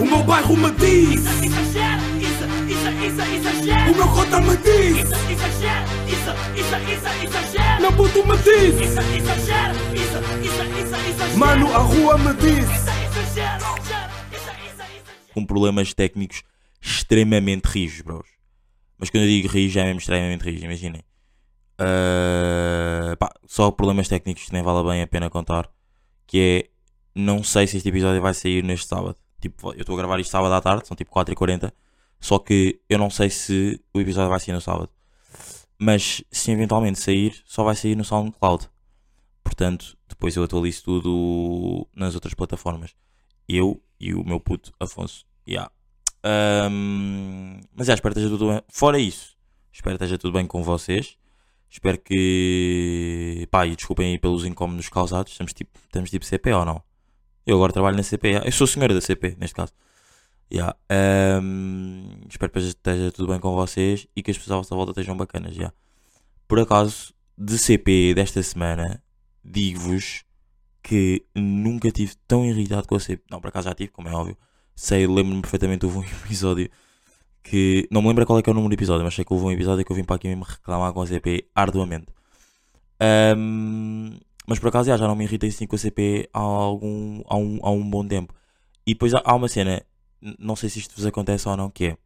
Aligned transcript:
O 0.00 0.04
meu 0.04 0.22
bairro 0.22 0.56
me 0.56 0.70
diz 0.72 1.20
Isso, 1.20 1.44
exagera, 1.44 2.02
isso, 2.18 2.44
isso, 2.68 2.90
isso, 3.06 3.22
exagera. 3.34 3.90
O 3.90 3.96
meu 3.96 4.08
cota 4.08 4.40
me 4.40 4.56
diz 4.58 4.96
Isso, 4.96 5.14
isso, 5.30 5.46
isso, 5.56 7.08
isso. 7.24 7.80
Meu 7.80 7.92
puto 7.92 8.26
me 8.26 8.36
diz 8.38 8.74
Isso, 8.80 9.00
isso, 9.00 9.32
isso, 10.40 11.26
isso. 11.26 11.38
Mano, 11.38 11.74
a 11.74 11.78
rua 11.78 12.18
me 12.18 12.34
diz 12.34 12.64
Isso, 12.64 12.90
exagera. 13.20 13.58
com 15.34 15.44
problemas 15.46 15.94
técnicos 15.94 16.42
extremamente 16.80 17.66
rijos, 17.66 18.00
bros. 18.00 18.26
Mas 18.98 19.10
quando 19.10 19.22
eu 19.22 19.28
digo 19.28 19.48
rijos, 19.48 19.76
é 19.76 19.84
mesmo 19.84 20.00
extremamente 20.00 20.42
rijos, 20.42 20.62
imaginem. 20.64 21.02
Ah, 21.78 23.16
pá, 23.18 23.32
só 23.46 23.70
problemas 23.70 24.08
técnicos 24.08 24.44
que 24.46 24.52
nem 24.52 24.62
vale 24.62 24.86
bem 24.88 25.02
a 25.02 25.06
pena 25.06 25.30
contar. 25.30 25.68
Que 26.26 26.66
é, 26.66 26.70
não 27.14 27.42
sei 27.44 27.66
se 27.66 27.76
este 27.76 27.88
episódio 27.88 28.20
vai 28.20 28.34
sair 28.34 28.64
neste 28.64 28.88
sábado. 28.88 29.16
Tipo, 29.40 29.72
eu 29.72 29.80
estou 29.80 29.94
a 29.94 29.98
gravar 29.98 30.18
isto 30.18 30.30
sábado 30.30 30.54
à 30.54 30.60
tarde, 30.60 30.86
são 30.86 30.96
tipo 30.96 31.12
4h40. 31.12 31.72
Só 32.20 32.38
que 32.38 32.80
eu 32.88 32.98
não 32.98 33.10
sei 33.10 33.30
se 33.30 33.80
o 33.94 34.00
episódio 34.00 34.30
vai 34.30 34.40
sair 34.40 34.54
no 34.54 34.60
sábado. 34.60 34.90
Mas 35.78 36.24
se 36.30 36.50
eventualmente 36.50 36.98
sair, 36.98 37.40
só 37.46 37.62
vai 37.62 37.76
sair 37.76 37.94
no 37.94 38.04
SoundCloud. 38.04 38.68
Portanto, 39.44 39.96
depois 40.08 40.34
eu 40.34 40.42
atualizo 40.42 40.82
tudo 40.82 41.88
nas 41.94 42.14
outras 42.14 42.34
plataformas. 42.34 42.94
Eu 43.48 43.80
e 44.00 44.12
o 44.14 44.24
meu 44.24 44.40
puto 44.40 44.72
Afonso. 44.80 45.24
Yeah. 45.48 45.70
Ahm, 46.22 47.60
mas 47.74 47.86
já, 47.86 47.94
espero 47.94 48.14
que 48.14 48.20
esteja 48.20 48.36
tudo 48.36 48.50
bem. 48.50 48.62
Fora 48.68 48.98
isso, 48.98 49.36
espero 49.72 49.96
que 49.96 50.04
esteja 50.04 50.18
tudo 50.18 50.32
bem 50.32 50.46
com 50.46 50.62
vocês. 50.62 51.16
Espero 51.70 51.98
que. 51.98 53.46
Pá, 53.50 53.66
e 53.66 53.76
desculpem 53.76 54.12
aí 54.12 54.18
pelos 54.18 54.44
incómodos 54.44 54.88
causados. 54.88 55.32
Estamos 55.32 55.52
tipo, 55.52 55.78
estamos 55.84 56.10
tipo 56.10 56.24
CP 56.24 56.52
ou 56.52 56.64
não? 56.64 56.82
Eu 57.48 57.56
agora 57.56 57.72
trabalho 57.72 57.96
na 57.96 58.02
CP. 58.02 58.28
yeah. 58.28 58.46
Eu 58.46 58.52
sou 58.52 58.66
senhora 58.66 58.92
da 58.92 59.00
CP, 59.00 59.34
neste 59.40 59.54
caso. 59.54 59.72
Yeah. 60.52 60.76
Ahm, 60.90 62.26
espero 62.28 62.52
que 62.52 62.58
esteja 62.58 63.10
tudo 63.10 63.32
bem 63.32 63.40
com 63.40 63.54
vocês 63.54 64.06
e 64.14 64.22
que 64.22 64.30
as 64.30 64.36
pessoas 64.36 64.52
à 64.52 64.56
vossa 64.58 64.74
volta 64.74 64.90
estejam 64.90 65.16
bacanas. 65.16 65.56
Yeah. 65.56 65.74
Por 66.46 66.60
acaso, 66.60 67.14
de 67.38 67.56
CP 67.56 68.12
desta 68.14 68.42
semana, 68.42 69.02
digo-vos 69.42 70.24
que 70.82 71.24
nunca 71.34 71.90
tive 71.90 72.12
tão 72.26 72.44
irritado 72.44 72.86
com 72.86 72.96
a 72.96 73.00
CP. 73.00 73.22
Não, 73.30 73.40
por 73.40 73.48
acaso 73.48 73.66
já 73.66 73.74
tive, 73.74 73.92
como 73.92 74.08
é 74.08 74.12
óbvio. 74.12 74.36
Sei, 74.76 75.06
lembro-me 75.06 75.40
perfeitamente, 75.40 75.86
houve 75.86 76.00
um 76.00 76.04
episódio 76.26 76.68
que. 77.42 77.88
Não 77.90 78.02
me 78.02 78.08
lembro 78.08 78.26
qual 78.26 78.38
é 78.38 78.42
que 78.42 78.50
é 78.50 78.52
o 78.52 78.54
número 78.54 78.76
do 78.76 78.78
episódio, 78.78 79.04
mas 79.04 79.14
sei 79.14 79.24
que 79.24 79.32
houve 79.32 79.46
um 79.46 79.50
episódio 79.50 79.86
que 79.86 79.90
eu 79.90 79.96
vim 79.96 80.04
para 80.04 80.16
aqui 80.16 80.28
mesmo 80.28 80.44
reclamar 80.44 80.92
com 80.92 81.00
a 81.00 81.06
CP 81.06 81.48
arduamente. 81.54 82.08
Ahm, 83.00 84.18
mas 84.48 84.58
por 84.58 84.68
acaso 84.68 84.88
já, 84.88 84.96
já 84.96 85.06
não 85.06 85.14
me 85.14 85.24
irritei 85.24 85.50
assim 85.50 85.66
com 85.66 85.76
a 85.76 85.78
CP 85.78 86.30
há, 86.32 86.40
algum, 86.40 87.22
há, 87.26 87.36
um, 87.36 87.58
há 87.62 87.70
um 87.70 87.90
bom 87.90 88.02
tempo. 88.08 88.34
E 88.86 88.94
depois 88.94 89.12
há, 89.12 89.34
uma 89.34 89.46
cena, 89.46 89.84
não 90.38 90.56
sei 90.56 90.70
se 90.70 90.78
isto 90.78 90.96
vos 90.96 91.04
acontece 91.04 91.46
ou 91.46 91.54
não, 91.54 91.68
que 91.68 91.88
é, 91.88 91.98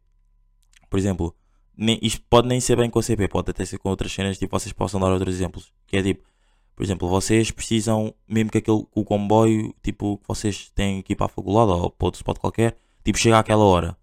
por 0.89 0.99
exemplo, 0.99 1.33
nem, 1.77 1.97
isto 2.01 2.21
pode 2.29 2.49
nem 2.49 2.59
ser 2.59 2.75
bem 2.75 2.89
com 2.89 2.99
a 2.99 3.01
CP, 3.01 3.29
pode 3.29 3.49
até 3.49 3.63
ser 3.63 3.77
com 3.77 3.87
outras 3.87 4.11
cenas, 4.11 4.37
tipo, 4.37 4.59
vocês 4.59 4.73
possam 4.73 4.99
dar 4.99 5.09
outros 5.09 5.33
exemplos. 5.33 5.71
Que 5.87 5.95
é 5.95 6.03
tipo, 6.03 6.27
por 6.75 6.83
exemplo, 6.83 7.07
vocês 7.07 7.49
precisam, 7.49 8.13
mesmo 8.27 8.51
que 8.51 8.57
aquele, 8.57 8.83
que 8.83 8.99
o 8.99 9.05
comboio, 9.05 9.73
tipo, 9.81 10.17
que 10.17 10.27
vocês 10.27 10.69
têm 10.75 11.01
ir 11.07 11.15
para 11.15 11.27
a 11.27 11.29
faculdade 11.29 11.71
ou 11.71 11.91
para 11.91 12.05
outro 12.07 12.19
spot 12.19 12.39
qualquer, 12.39 12.75
tipo, 13.05 13.17
chega 13.17 13.39
àquela 13.39 13.63
hora. 13.63 13.95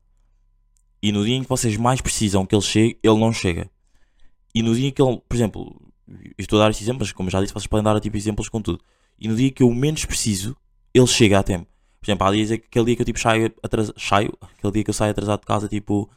E 1.03 1.13
no 1.13 1.27
dia 1.27 1.37
em 1.37 1.43
que 1.43 1.49
vocês 1.49 1.77
mais 1.77 2.01
precisam 2.01 2.47
que 2.47 2.55
ele 2.55 2.63
chegue, 2.63 2.99
ele 3.03 3.19
não 3.19 3.35
chega. 3.35 3.71
E 4.55 4.63
no 4.63 4.75
dia 4.75 4.89
em 4.89 4.91
que 4.91 5.03
ele, 5.03 5.21
por 5.29 5.35
exemplo, 5.35 5.90
estou 6.39 6.59
a 6.59 6.65
dar 6.65 6.71
estes 6.71 6.87
exemplos, 6.87 7.13
como 7.13 7.31
já 7.31 7.41
disse, 7.41 7.53
vocês 7.53 7.67
podem 7.67 7.85
dar 7.85 7.99
tipo 8.01 8.17
exemplos 8.17 8.49
com 8.49 8.61
tudo. 8.61 8.83
E 9.19 9.29
no 9.29 9.37
dia 9.37 9.51
que 9.51 9.63
eu 9.63 9.71
menos 9.73 10.05
preciso, 10.05 10.57
ele 10.95 11.07
chega 11.07 11.39
a 11.39 11.43
tempo. 11.43 11.67
Por 12.01 12.07
exemplo, 12.07 12.27
há 12.27 12.33
dias, 12.33 12.51
aquele 12.51 12.85
dia 12.87 12.97
que 12.97 13.03
eu 13.03 13.07
tipo 13.07 13.21
saio 13.21 13.53
atrasado, 13.63 14.01
saio, 14.01 14.33
aquele 14.41 14.73
dia 14.73 14.85
que 14.85 14.91
eu 14.91 14.95
saio 14.95 15.11
atrasado 15.11 15.41
de 15.41 15.47
casa, 15.47 15.69
tipo, 15.69 16.11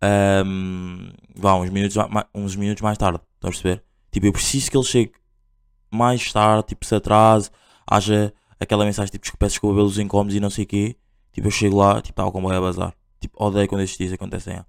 ahm, 0.00 1.10
vá, 1.34 1.54
uns 1.54 1.70
minutos, 1.70 1.96
uns 2.34 2.56
minutos 2.56 2.82
mais 2.82 2.98
tarde, 2.98 3.20
estão 3.34 3.48
a 3.48 3.52
perceber? 3.52 3.82
Tipo, 4.10 4.26
eu 4.26 4.32
preciso 4.32 4.70
que 4.70 4.76
ele 4.76 4.84
chegue 4.84 5.12
mais 5.90 6.32
tarde, 6.32 6.68
tipo, 6.68 6.84
se 6.84 6.94
atrase, 6.94 7.50
haja 7.86 8.32
aquela 8.60 8.84
mensagem, 8.84 9.10
tipo, 9.10 9.22
desculpa, 9.22 9.46
desculpa 9.46 9.76
pelos 9.76 9.98
incómodos 9.98 10.34
e 10.36 10.40
não 10.40 10.50
sei 10.50 10.64
o 10.64 10.66
quê. 10.66 10.96
Tipo, 11.32 11.46
eu 11.48 11.50
chego 11.50 11.76
lá, 11.76 11.94
tipo, 12.02 12.12
está 12.12 12.26
o 12.26 12.32
comboio 12.32 12.58
a 12.58 12.60
bazar. 12.60 12.94
Tipo, 13.20 13.42
odeio 13.42 13.68
quando 13.68 13.82
estes 13.82 13.98
dias 13.98 14.12
acontecem. 14.12 14.54
é. 14.54 14.64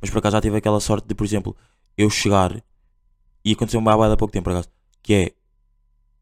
Mas 0.00 0.10
por 0.10 0.18
acaso 0.18 0.36
já 0.36 0.40
tive 0.40 0.56
aquela 0.56 0.80
sorte 0.80 1.06
de, 1.06 1.14
por 1.14 1.24
exemplo, 1.24 1.56
eu 1.96 2.10
chegar 2.10 2.62
e 3.44 3.52
aconteceu 3.52 3.80
uma 3.80 4.12
há 4.12 4.16
pouco 4.16 4.32
tempo, 4.32 4.44
por 4.44 4.52
acaso, 4.52 4.68
que 5.02 5.14
é 5.14 5.32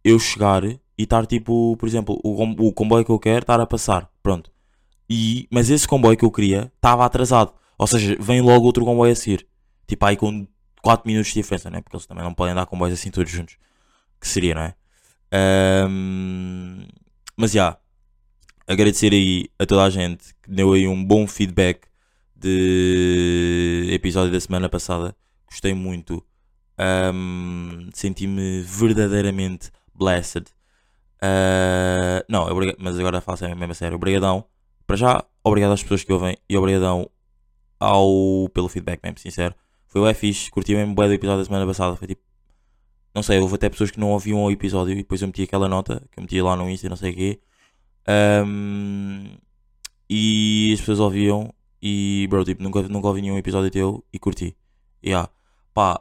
eu 0.05 0.19
chegar 0.19 0.65
e 0.65 0.81
estar 0.99 1.27
tipo, 1.27 1.77
por 1.77 1.89
exemplo, 1.89 2.19
o, 2.23 2.43
o 2.69 2.73
comboio 2.73 3.05
que 3.05 3.11
eu 3.11 3.19
quero 3.19 3.41
estar 3.41 3.61
a 3.61 3.67
passar, 3.67 4.11
pronto. 4.23 4.51
E, 5.09 5.47
mas 5.51 5.71
esse 5.71 5.87
comboio 5.87 6.17
que 6.17 6.25
eu 6.25 6.31
queria 6.31 6.73
estava 6.77 7.05
atrasado, 7.05 7.53
ou 7.79 7.87
seja, 7.87 8.17
vem 8.21 8.41
logo 8.41 8.67
outro 8.67 8.85
comboio 8.85 9.13
a 9.13 9.17
seguir, 9.17 9.47
tipo 9.87 10.05
aí 10.05 10.17
com 10.17 10.47
4 10.83 11.07
minutos 11.07 11.29
de 11.29 11.35
diferença, 11.35 11.71
né? 11.71 11.81
Porque 11.81 11.97
eles 11.97 12.07
também 12.07 12.25
não 12.25 12.35
podem 12.35 12.55
dar 12.55 12.67
comboios 12.67 12.99
assim 12.99 13.11
todos 13.11 13.31
juntos, 13.31 13.57
que 14.21 14.29
seria, 14.29 14.55
não 14.55 14.63
é? 14.63 14.75
Ahm, 15.33 16.87
mas 17.37 17.53
já, 17.53 17.79
agradecer 18.67 19.13
aí 19.13 19.49
a 19.59 19.67
toda 19.67 19.85
a 19.85 19.91
gente 19.91 20.35
que 20.43 20.51
deu 20.51 20.73
aí 20.73 20.89
um 20.89 21.05
bom 21.05 21.27
feedback 21.27 21.87
de 22.35 23.89
episódio 23.93 24.33
da 24.33 24.41
semana 24.41 24.69
passada. 24.69 25.17
Gostei 25.49 25.75
muito. 25.75 26.25
Ahm, 26.79 27.91
Senti-me 27.93 28.63
verdadeiramente 28.63 29.71
blessed. 29.95 30.45
Ah, 31.21 32.25
não, 32.29 32.47
mas 32.79 32.99
agora 32.99 33.21
faço 33.21 33.45
a 33.47 33.55
mesma 33.55 33.75
sério. 33.75 33.97
Obrigadão. 33.97 34.45
Para 34.87 34.97
já, 34.97 35.25
obrigado 35.43 35.73
às 35.73 35.83
pessoas 35.83 36.05
que 36.05 36.13
ouvem 36.13 36.37
e 36.49 36.57
obrigadão 36.57 37.11
ao, 37.81 38.49
pelo 38.53 38.69
feedback, 38.69 39.01
mesmo 39.03 39.19
sincero. 39.19 39.55
Foi 39.89 40.01
o 40.01 40.15
fixe, 40.15 40.51
curti 40.51 40.75
mesmo 40.75 40.95
bem 40.95 41.09
do 41.09 41.15
episódio 41.15 41.41
da 41.41 41.45
semana 41.45 41.67
passada. 41.67 41.97
Foi 41.97 42.07
tipo, 42.09 42.23
não 43.15 43.23
sei, 43.23 43.39
houve 43.39 43.55
até 43.55 43.69
pessoas 43.69 43.91
que 43.91 43.99
não 44.01 44.11
ouviam 44.11 44.45
o 44.45 44.51
episódio 44.51 44.93
e 44.93 44.97
depois 44.97 45.23
eu 45.23 45.29
meti 45.29 45.43
aquela 45.43 45.69
nota 45.69 46.03
que 46.13 46.19
eu 46.19 46.23
meti 46.23 46.41
lá 46.41 46.55
no 46.57 46.69
Insta 46.71 46.87
e 46.87 46.91
não 46.91 46.97
sei 46.97 47.13
o 47.13 47.15
quê. 47.15 47.41
Ahm, 48.07 49.39
e 50.09 50.71
as 50.75 50.81
pessoas 50.81 51.01
ouviam 51.01 51.53
e, 51.83 52.27
bro, 52.31 52.45
tipo, 52.45 52.63
nunca, 52.63 52.83
nunca 52.83 53.09
ouvi 53.09 53.23
nenhum 53.23 53.39
episódio 53.39 53.71
teu 53.71 54.05
e 54.13 54.19
curti. 54.19 54.57
Yeah. 55.05 55.31
Pá, 55.75 56.01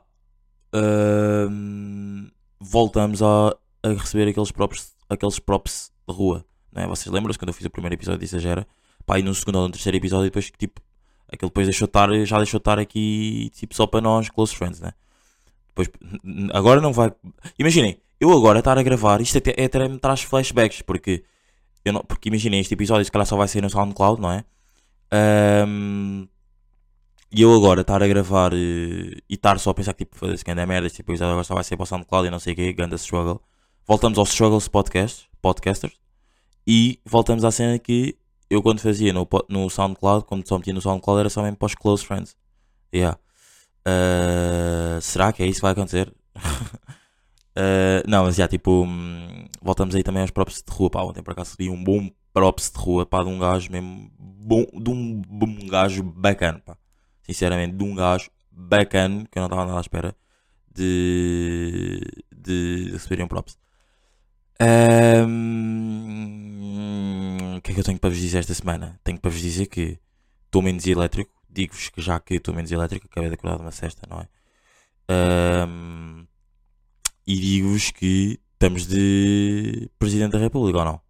voltamos 2.60 3.22
a, 3.22 3.56
a 3.84 3.90
receber 3.90 4.30
aqueles 4.30 4.52
props, 4.52 4.96
aqueles 5.10 5.40
props 5.40 5.92
de 6.08 6.14
rua. 6.14 6.46
Não 6.72 6.84
é? 6.84 6.88
Vocês 6.88 7.14
lembram-se 7.14 7.40
quando 7.40 7.50
eu 7.50 7.54
fiz 7.54 7.66
o 7.66 7.70
primeiro 7.70 7.96
episódio 7.96 8.20
de 8.20 8.26
Exagera? 8.26 8.68
Pá, 9.06 9.20
e 9.20 9.24
no 9.24 9.34
segundo 9.34 9.58
ou 9.58 9.62
no 9.64 9.72
terceiro 9.72 9.98
episódio, 9.98 10.26
depois 10.26 10.50
que 10.50 10.58
tipo, 10.58 10.82
aquele 11.32 11.50
depois 11.50 11.68
deixou 11.68 11.88
de 11.88 11.90
estar, 11.90 12.26
já 12.26 12.38
deixou 12.38 12.60
de 12.60 12.62
estar 12.62 12.80
aqui, 12.80 13.52
tipo, 13.54 13.76
só 13.76 13.86
para 13.86 14.02
nós, 14.02 14.30
close 14.30 14.56
friends, 14.56 14.80
né? 14.80 14.94
Depois, 15.68 15.90
agora 16.54 16.82
não 16.82 16.92
vai. 16.92 17.14
Imaginem, 17.60 18.00
eu 18.20 18.32
agora 18.32 18.60
estar 18.60 18.78
a 18.78 18.84
gravar, 18.84 19.22
isto 19.22 19.38
até, 19.38 19.52
até 19.64 19.88
me 19.88 20.00
traz 20.00 20.22
flashbacks, 20.22 20.82
porque, 20.82 21.24
eu 21.84 21.94
não, 21.94 22.02
porque 22.02 22.30
imaginem, 22.30 22.60
este 22.60 22.74
episódio 22.74 23.06
se 23.06 23.12
calhar 23.12 23.26
só 23.26 23.38
vai 23.38 23.48
sair 23.48 23.62
no 23.62 23.70
SoundCloud, 23.70 24.22
não 24.22 24.32
é? 24.32 24.44
Ahm, 25.12 26.28
e 27.36 27.42
eu 27.42 27.54
agora 27.54 27.82
estar 27.82 28.02
a 28.02 28.08
gravar 28.08 28.54
eh, 28.54 29.18
e 29.30 29.34
estar 29.34 29.60
só 29.60 29.72
a 29.72 29.74
pensar 29.74 29.94
que 29.94 30.06
tipo, 30.06 30.16
foda-se, 30.16 30.46
que 30.46 30.52
anda 30.52 30.66
merda, 30.66 30.88
episódio 30.88 31.32
agora 31.32 31.44
só 31.44 31.54
vai 31.54 31.64
ser 31.66 31.76
para 31.76 31.84
o 31.84 31.86
SoundCloud 31.86 32.28
e 32.28 32.32
não 32.32 32.40
sei 32.40 32.54
o 32.54 32.56
quê, 32.56 32.72
ganda 32.72 32.96
struggle. 32.96 33.42
Voltamos 33.86 34.18
aos 34.18 34.30
Struggles 34.30 34.70
Podcast, 34.70 35.28
Podcasters 35.42 36.00
e 36.66 37.00
voltamos 37.06 37.44
à 37.44 37.52
cena 37.52 37.78
que 37.78 38.18
eu 38.50 38.62
quando 38.62 38.80
fazia 38.80 39.12
no, 39.12 39.28
no 39.50 39.70
SoundCloud, 39.70 40.26
quando 40.26 40.48
só 40.48 40.58
metia 40.58 40.74
no 40.74 40.80
SoundCloud, 40.80 41.20
era 41.20 41.30
só 41.30 41.42
mesmo 41.44 41.58
para 41.58 41.66
os 41.66 41.76
close 41.76 42.06
friends. 42.06 42.38
Yeah. 42.94 43.20
Ah, 43.86 45.00
será 45.02 45.34
que 45.34 45.44
é 45.44 45.46
isso 45.46 45.60
que 45.60 45.64
vai 45.64 45.74
acontecer? 45.74 46.14
Ah, 47.56 48.02
não, 48.08 48.24
mas 48.24 48.36
já 48.38 48.48
tipo, 48.48 48.84
hum, 48.86 49.46
voltamos 49.62 49.94
aí 49.94 50.04
também 50.04 50.22
aos 50.22 50.32
props 50.32 50.64
de 50.66 50.74
rua. 50.74 50.90
Pá, 50.90 51.02
ontem 51.04 51.22
por 51.22 51.32
acaso 51.32 51.56
vi 51.60 51.70
um 51.70 51.84
bom 51.84 52.10
props 52.34 52.72
de 52.72 52.78
rua, 52.80 53.06
pá, 53.06 53.24
de 53.24 53.30
um 53.30 53.40
gajo 53.40 53.72
mesmo, 53.72 54.10
bom, 54.18 54.66
de 54.74 54.90
um, 54.90 55.22
gajo 55.68 56.02
bacana, 56.02 56.60
pá. 56.66 56.78
Sinceramente, 57.26 57.76
de 57.76 57.84
um 57.84 57.96
gajo 57.96 58.30
bacana, 58.52 59.26
que 59.32 59.38
eu 59.38 59.42
não 59.42 59.48
estava 59.48 59.66
nada 59.66 59.78
à 59.78 59.82
espera 59.82 60.16
de, 60.74 62.02
de 62.36 62.92
receberem 62.92 63.26
um 63.26 63.28
props. 63.28 63.58
O 67.58 67.62
que 67.62 67.72
é 67.72 67.74
que 67.74 67.80
eu 67.80 67.84
tenho 67.84 68.00
para 68.00 68.10
vos 68.10 68.20
dizer 68.20 68.40
esta 68.40 68.54
semana? 68.54 69.00
Tenho 69.04 69.20
para 69.20 69.32
vos 69.32 69.42
dizer 69.42 69.66
que 69.68 70.00
estou 70.46 70.62
menos 70.62 70.86
elétrico. 70.86 71.32
Digo-vos 71.50 71.90
que 71.90 72.02
já 72.02 72.20
que 72.20 72.36
estou 72.36 72.54
menos 72.54 72.72
elétrico, 72.72 73.08
acabei 73.10 73.30
de 73.30 73.36
acordar 73.36 73.58
de 73.58 73.64
uma 73.64 73.72
cesta, 73.72 74.08
não 74.10 74.20
é? 74.20 74.28
Ahm, 75.08 76.26
e 77.26 77.36
digo-vos 77.40 77.92
que 77.92 78.40
estamos 78.54 78.86
de 78.86 79.90
Presidente 79.98 80.34
da 80.34 80.40
República 80.40 80.80
ou 80.80 80.86
não? 80.86 81.02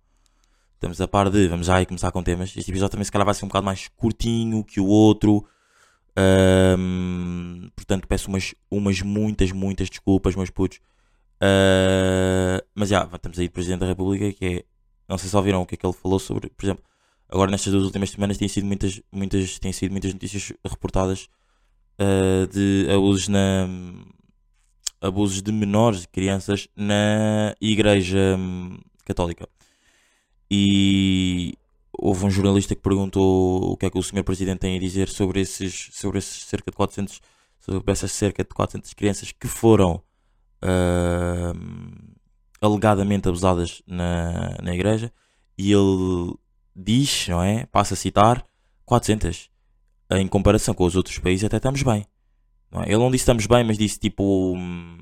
Estamos 0.76 1.02
a 1.02 1.08
par 1.08 1.30
de. 1.30 1.48
Vamos 1.48 1.68
já 1.68 1.78
aí 1.78 1.86
começar 1.86 2.12
com 2.12 2.22
temas. 2.22 2.56
Este 2.56 2.70
episódio 2.70 2.92
também 2.92 3.06
se 3.06 3.12
calhar 3.12 3.26
vai 3.26 3.34
ser 3.34 3.46
um 3.46 3.48
bocado 3.48 3.66
mais 3.66 3.88
curtinho 3.88 4.64
que 4.64 4.80
o 4.80 4.86
outro. 4.86 5.46
Ahm, 6.18 7.70
portanto, 7.76 8.08
peço 8.08 8.30
umas, 8.30 8.56
umas 8.72 9.02
muitas, 9.02 9.52
muitas 9.52 9.90
desculpas, 9.90 10.36
meus 10.36 10.50
putos. 10.50 10.80
Ah, 11.42 12.64
mas 12.74 12.90
já, 12.90 13.04
estamos 13.14 13.40
aí 13.40 13.48
de 13.48 13.54
Presidente 13.54 13.80
da 13.82 13.88
República, 13.88 14.32
que 14.34 14.46
é. 14.46 14.64
Não 15.08 15.18
sei 15.18 15.30
se 15.30 15.36
ouviram 15.38 15.62
o 15.62 15.66
que 15.68 15.76
é 15.76 15.78
que 15.78 15.86
ele 15.86 15.94
falou 15.94 16.18
sobre, 16.18 16.50
por 16.50 16.66
exemplo, 16.66 16.84
agora 17.30 17.52
nestas 17.52 17.72
duas 17.72 17.86
últimas 17.86 18.10
semanas 18.10 18.38
têm 18.38 18.48
sido 18.48 18.66
muitas, 18.66 19.02
muitas, 19.12 19.60
têm 19.60 19.72
sido 19.72 19.92
muitas 19.92 20.12
notícias 20.14 20.52
reportadas 20.66 21.30
uh, 22.00 22.48
de 22.48 22.88
abusos 22.92 23.28
na 23.28 23.68
abusos 25.02 25.42
de 25.44 25.52
menores, 25.52 26.02
de 26.02 26.08
crianças 26.08 26.68
na 26.76 27.56
igreja 27.62 28.38
católica. 29.06 29.48
E 30.50 31.56
houve 31.98 32.26
um 32.26 32.30
jornalista 32.30 32.76
que 32.76 32.82
perguntou 32.82 33.72
o 33.72 33.78
que 33.78 33.86
é 33.86 33.90
que 33.90 33.98
o 33.98 34.04
senhor 34.04 34.24
presidente 34.24 34.60
tem 34.60 34.76
a 34.76 34.80
dizer 34.80 35.10
sobre 35.10 35.42
esses, 35.42 35.90
sobre 35.94 36.20
esses 36.20 36.44
cerca 36.44 36.72
de 36.72 36.78
400, 36.78 37.22
sobre 37.60 37.92
essas 37.92 38.12
cerca 38.12 38.44
de 38.44 38.50
400 38.50 38.94
crianças 38.94 39.32
que 39.32 39.48
foram 39.48 40.02
uh, 40.64 42.16
alegadamente 42.62 43.28
abusadas 43.28 43.82
na, 43.88 44.56
na 44.62 44.74
igreja 44.74 45.12
e 45.58 45.72
ele 45.72 46.36
diz, 46.76 47.28
não 47.28 47.42
é? 47.42 47.66
Passa 47.68 47.94
a 47.94 47.98
citar 47.98 48.46
400. 48.86 49.50
Em 50.12 50.28
comparação 50.28 50.74
com 50.74 50.86
os 50.86 50.96
outros 50.96 51.18
países 51.18 51.44
até 51.44 51.58
estamos 51.58 51.82
bem. 51.82 52.06
Não 52.72 52.84
é? 52.84 52.86
Ele 52.86 52.98
não 52.98 53.10
disse 53.10 53.24
estamos 53.24 53.48
bem, 53.48 53.64
mas 53.64 53.78
disse 53.78 53.98
tipo 53.98 54.54
hum, 54.56 54.98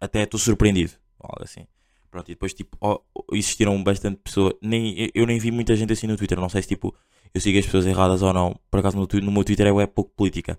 até 0.00 0.24
estou 0.24 0.38
surpreendido. 0.38 0.92
Algo 1.20 1.42
assim. 1.42 1.66
Pronto, 2.14 2.28
e 2.28 2.34
depois 2.34 2.54
tipo, 2.54 2.76
oh, 2.80 3.00
existiram 3.32 3.82
bastante 3.82 4.20
pessoas. 4.22 4.54
Nem, 4.62 5.10
eu 5.12 5.26
nem 5.26 5.36
vi 5.36 5.50
muita 5.50 5.74
gente 5.74 5.92
assim 5.92 6.06
no 6.06 6.16
Twitter. 6.16 6.38
Não 6.38 6.48
sei 6.48 6.62
se 6.62 6.68
tipo 6.68 6.94
eu 7.34 7.40
sigo 7.40 7.58
as 7.58 7.64
pessoas 7.64 7.86
erradas 7.86 8.22
ou 8.22 8.32
não. 8.32 8.54
Por 8.70 8.78
acaso 8.78 8.96
no, 8.96 9.08
no 9.20 9.32
meu 9.32 9.42
Twitter 9.42 9.66
é, 9.66 9.86
pouco 9.88 10.12
política. 10.14 10.56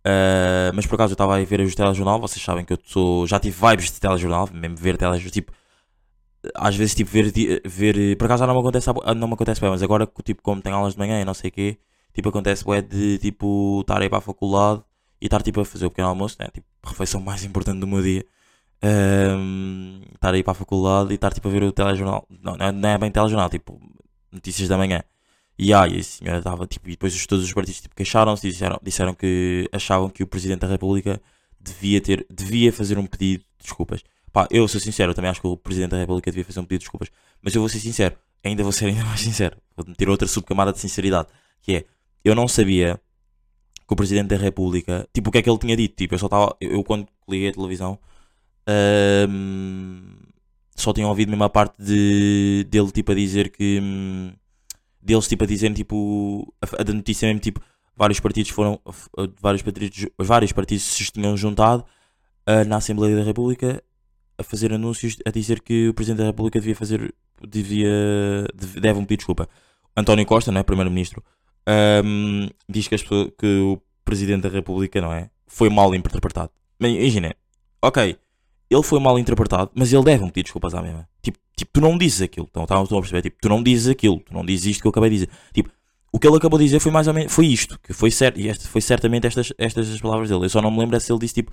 Uh, 0.00 0.72
mas 0.74 0.86
por 0.86 0.94
acaso 0.94 1.12
eu 1.12 1.14
estava 1.14 1.36
a 1.36 1.44
ver 1.44 1.60
o 1.60 1.76
telejornal. 1.76 2.18
Vocês 2.18 2.42
sabem 2.42 2.64
que 2.64 2.72
eu 2.72 2.78
sou. 2.86 3.26
Já 3.26 3.38
tive 3.38 3.54
vibes 3.54 3.92
de 3.92 4.00
telejornal, 4.00 4.48
mesmo 4.50 4.78
ver 4.78 4.96
telejornal. 4.96 5.30
Tipo, 5.30 5.52
às 6.54 6.74
vezes 6.74 6.94
tipo 6.94 7.10
ver, 7.10 7.60
ver. 7.66 8.16
Por 8.16 8.24
acaso 8.24 8.46
não 8.46 8.54
me 8.54 8.60
acontece, 8.60 8.88
não 9.14 9.28
me 9.28 9.34
acontece 9.34 9.60
bem, 9.60 9.68
mas 9.68 9.82
agora 9.82 10.10
tipo, 10.24 10.40
como 10.40 10.62
tenho 10.62 10.74
aulas 10.74 10.94
de 10.94 10.98
manhã 10.98 11.20
e 11.20 11.24
não 11.26 11.34
sei 11.34 11.50
o 11.50 11.52
quê, 11.52 11.76
tipo, 12.14 12.30
acontece 12.30 12.64
é 12.70 12.80
de 12.80 13.18
tipo 13.18 13.80
estar 13.82 14.00
aí 14.00 14.08
para 14.08 14.18
a 14.18 14.22
faculdade 14.22 14.82
e 15.20 15.26
estar 15.26 15.42
tipo 15.42 15.60
a 15.60 15.66
fazer 15.66 15.84
o 15.84 15.90
pequeno 15.90 16.08
almoço, 16.08 16.38
né? 16.40 16.48
Tipo, 16.50 16.66
a 16.82 16.88
refeição 16.88 17.20
mais 17.22 17.44
importante 17.44 17.78
do 17.78 17.86
meu 17.86 18.00
dia. 18.00 18.24
Um, 18.84 20.00
estar 20.14 20.34
aí 20.34 20.42
para 20.42 20.52
a 20.52 20.54
faculdade 20.54 21.12
e 21.12 21.14
estar 21.14 21.32
tipo 21.32 21.48
a 21.48 21.50
ver 21.50 21.62
o 21.62 21.72
telejornal. 21.72 22.26
Não, 22.28 22.56
não 22.56 22.66
é, 22.66 22.72
não 22.72 22.88
é 22.88 22.98
bem 22.98 23.10
telejornal, 23.10 23.48
tipo, 23.48 23.80
notícias 24.30 24.68
da 24.68 24.76
manhã. 24.76 25.02
E 25.58 25.72
aí, 25.72 26.00
a 26.00 26.02
senhora 26.02 26.38
estava 26.38 26.66
tipo, 26.66 26.88
e 26.88 26.92
depois 26.92 27.26
todos 27.26 27.44
os 27.44 27.52
partidos 27.52 27.80
tipo, 27.80 27.94
queixaram-se 27.94 28.48
disseram, 28.48 28.80
disseram 28.82 29.14
que 29.14 29.68
achavam 29.72 30.08
que 30.08 30.22
o 30.22 30.26
Presidente 30.26 30.60
da 30.60 30.66
República 30.66 31.20
devia 31.60 32.00
ter, 32.00 32.26
devia 32.30 32.72
fazer 32.72 32.98
um 32.98 33.06
pedido 33.06 33.44
de 33.58 33.64
desculpas. 33.64 34.02
Pá, 34.32 34.48
eu 34.50 34.66
sou 34.66 34.80
sincero, 34.80 35.10
eu 35.10 35.14
também 35.14 35.30
acho 35.30 35.40
que 35.40 35.46
o 35.46 35.56
Presidente 35.56 35.90
da 35.90 35.98
República 35.98 36.30
devia 36.30 36.44
fazer 36.44 36.60
um 36.60 36.64
pedido 36.64 36.80
de 36.80 36.84
desculpas. 36.86 37.10
Mas 37.42 37.54
eu 37.54 37.60
vou 37.60 37.68
ser 37.68 37.80
sincero, 37.80 38.16
ainda 38.42 38.62
vou 38.62 38.72
ser 38.72 38.86
ainda 38.86 39.04
mais 39.06 39.20
sincero. 39.20 39.56
Vou 39.76 39.86
meter 39.86 40.08
outra 40.08 40.26
subcamada 40.26 40.72
de 40.72 40.80
sinceridade. 40.80 41.28
Que 41.60 41.76
é, 41.76 41.84
eu 42.24 42.34
não 42.34 42.48
sabia 42.48 43.00
que 43.86 43.92
o 43.92 43.96
Presidente 43.96 44.28
da 44.28 44.36
República, 44.36 45.06
tipo, 45.12 45.28
o 45.28 45.32
que 45.32 45.38
é 45.38 45.42
que 45.42 45.50
ele 45.50 45.58
tinha 45.58 45.76
dito. 45.76 45.94
Tipo, 45.94 46.14
eu 46.14 46.18
só 46.18 46.26
estava, 46.26 46.56
eu, 46.60 46.82
quando 46.82 47.06
liguei 47.28 47.50
a 47.50 47.52
televisão, 47.52 47.98
hum, 49.28 50.02
só 50.76 50.92
tinha 50.92 51.06
ouvido 51.06 51.30
mesmo 51.30 51.44
a 51.44 51.50
parte 51.50 51.74
de, 51.82 52.66
dele, 52.70 52.90
tipo, 52.90 53.12
a 53.12 53.14
dizer 53.14 53.50
que. 53.50 53.80
Hum, 53.80 54.32
deles 55.02 55.26
tipo 55.26 55.44
a 55.44 55.46
dizerem 55.46 55.74
tipo 55.74 56.54
a, 56.62 56.82
a 56.82 56.94
notícia 56.94 57.26
mesmo 57.26 57.40
tipo 57.40 57.60
vários 57.96 58.20
partidos 58.20 58.50
foram 58.52 58.80
vários 59.40 59.62
partidos 59.62 60.06
vários 60.18 60.52
partidos 60.52 60.84
se 60.84 61.10
tinham 61.10 61.36
juntado 61.36 61.84
uh, 62.48 62.66
na 62.66 62.76
Assembleia 62.76 63.16
da 63.16 63.22
República 63.22 63.82
a 64.38 64.42
fazer 64.44 64.72
anúncios 64.72 65.16
a 65.26 65.30
dizer 65.30 65.60
que 65.60 65.88
o 65.88 65.94
Presidente 65.94 66.18
da 66.18 66.26
República 66.26 66.60
devia 66.60 66.76
fazer 66.76 67.12
devia 67.46 68.46
deve 68.54 68.98
um 68.98 69.04
pedir 69.04 69.18
desculpa 69.18 69.48
António 69.96 70.24
Costa 70.24 70.52
não 70.52 70.60
é 70.60 70.62
primeiro-ministro 70.62 71.22
um, 72.04 72.48
diz 72.68 72.88
que, 72.88 72.96
que 72.96 73.60
o 73.60 73.82
Presidente 74.04 74.42
da 74.42 74.48
República 74.48 75.00
não 75.00 75.12
é 75.12 75.30
foi 75.46 75.68
mal 75.68 75.92
interpretado 75.94 76.50
imagina 76.80 77.34
ok 77.82 78.16
ele 78.72 78.82
foi 78.82 79.00
mal 79.00 79.18
interpretado 79.18 79.70
mas 79.74 79.92
ele 79.92 80.04
deve 80.04 80.24
um 80.24 80.28
pedir 80.28 80.44
desculpas 80.44 80.74
à 80.74 80.82
mesma 80.82 81.08
tipo 81.20 81.38
Tipo, 81.56 81.70
tu 81.74 81.80
não 81.80 81.96
dizes 81.96 82.22
aquilo. 82.22 82.48
Então, 82.50 82.64
estão 82.64 82.98
a 82.98 83.00
perceber? 83.00 83.22
Tipo, 83.22 83.36
tu 83.40 83.48
não 83.48 83.62
dizes 83.62 83.88
aquilo. 83.88 84.20
Tu 84.20 84.32
não 84.32 84.44
dizes 84.44 84.66
isto 84.66 84.80
que 84.80 84.86
eu 84.86 84.90
acabei 84.90 85.10
de 85.10 85.16
dizer. 85.16 85.28
Tipo, 85.52 85.70
o 86.12 86.18
que 86.18 86.26
ele 86.26 86.36
acabou 86.36 86.58
de 86.58 86.64
dizer 86.64 86.80
foi 86.80 86.90
mais 86.90 87.06
ou 87.06 87.14
menos. 87.14 87.32
Foi 87.32 87.46
isto. 87.46 87.78
Que 87.80 87.92
foi 87.92 88.10
certo. 88.10 88.40
E 88.40 88.48
este, 88.48 88.66
foi 88.66 88.80
certamente 88.80 89.26
estas, 89.26 89.52
estas 89.58 89.90
as 89.90 90.00
palavras 90.00 90.28
dele. 90.28 90.44
Eu 90.44 90.50
só 90.50 90.60
não 90.60 90.70
me 90.70 90.78
lembro 90.78 90.98
se 90.98 91.12
ele 91.12 91.20
disse 91.20 91.34
tipo. 91.34 91.52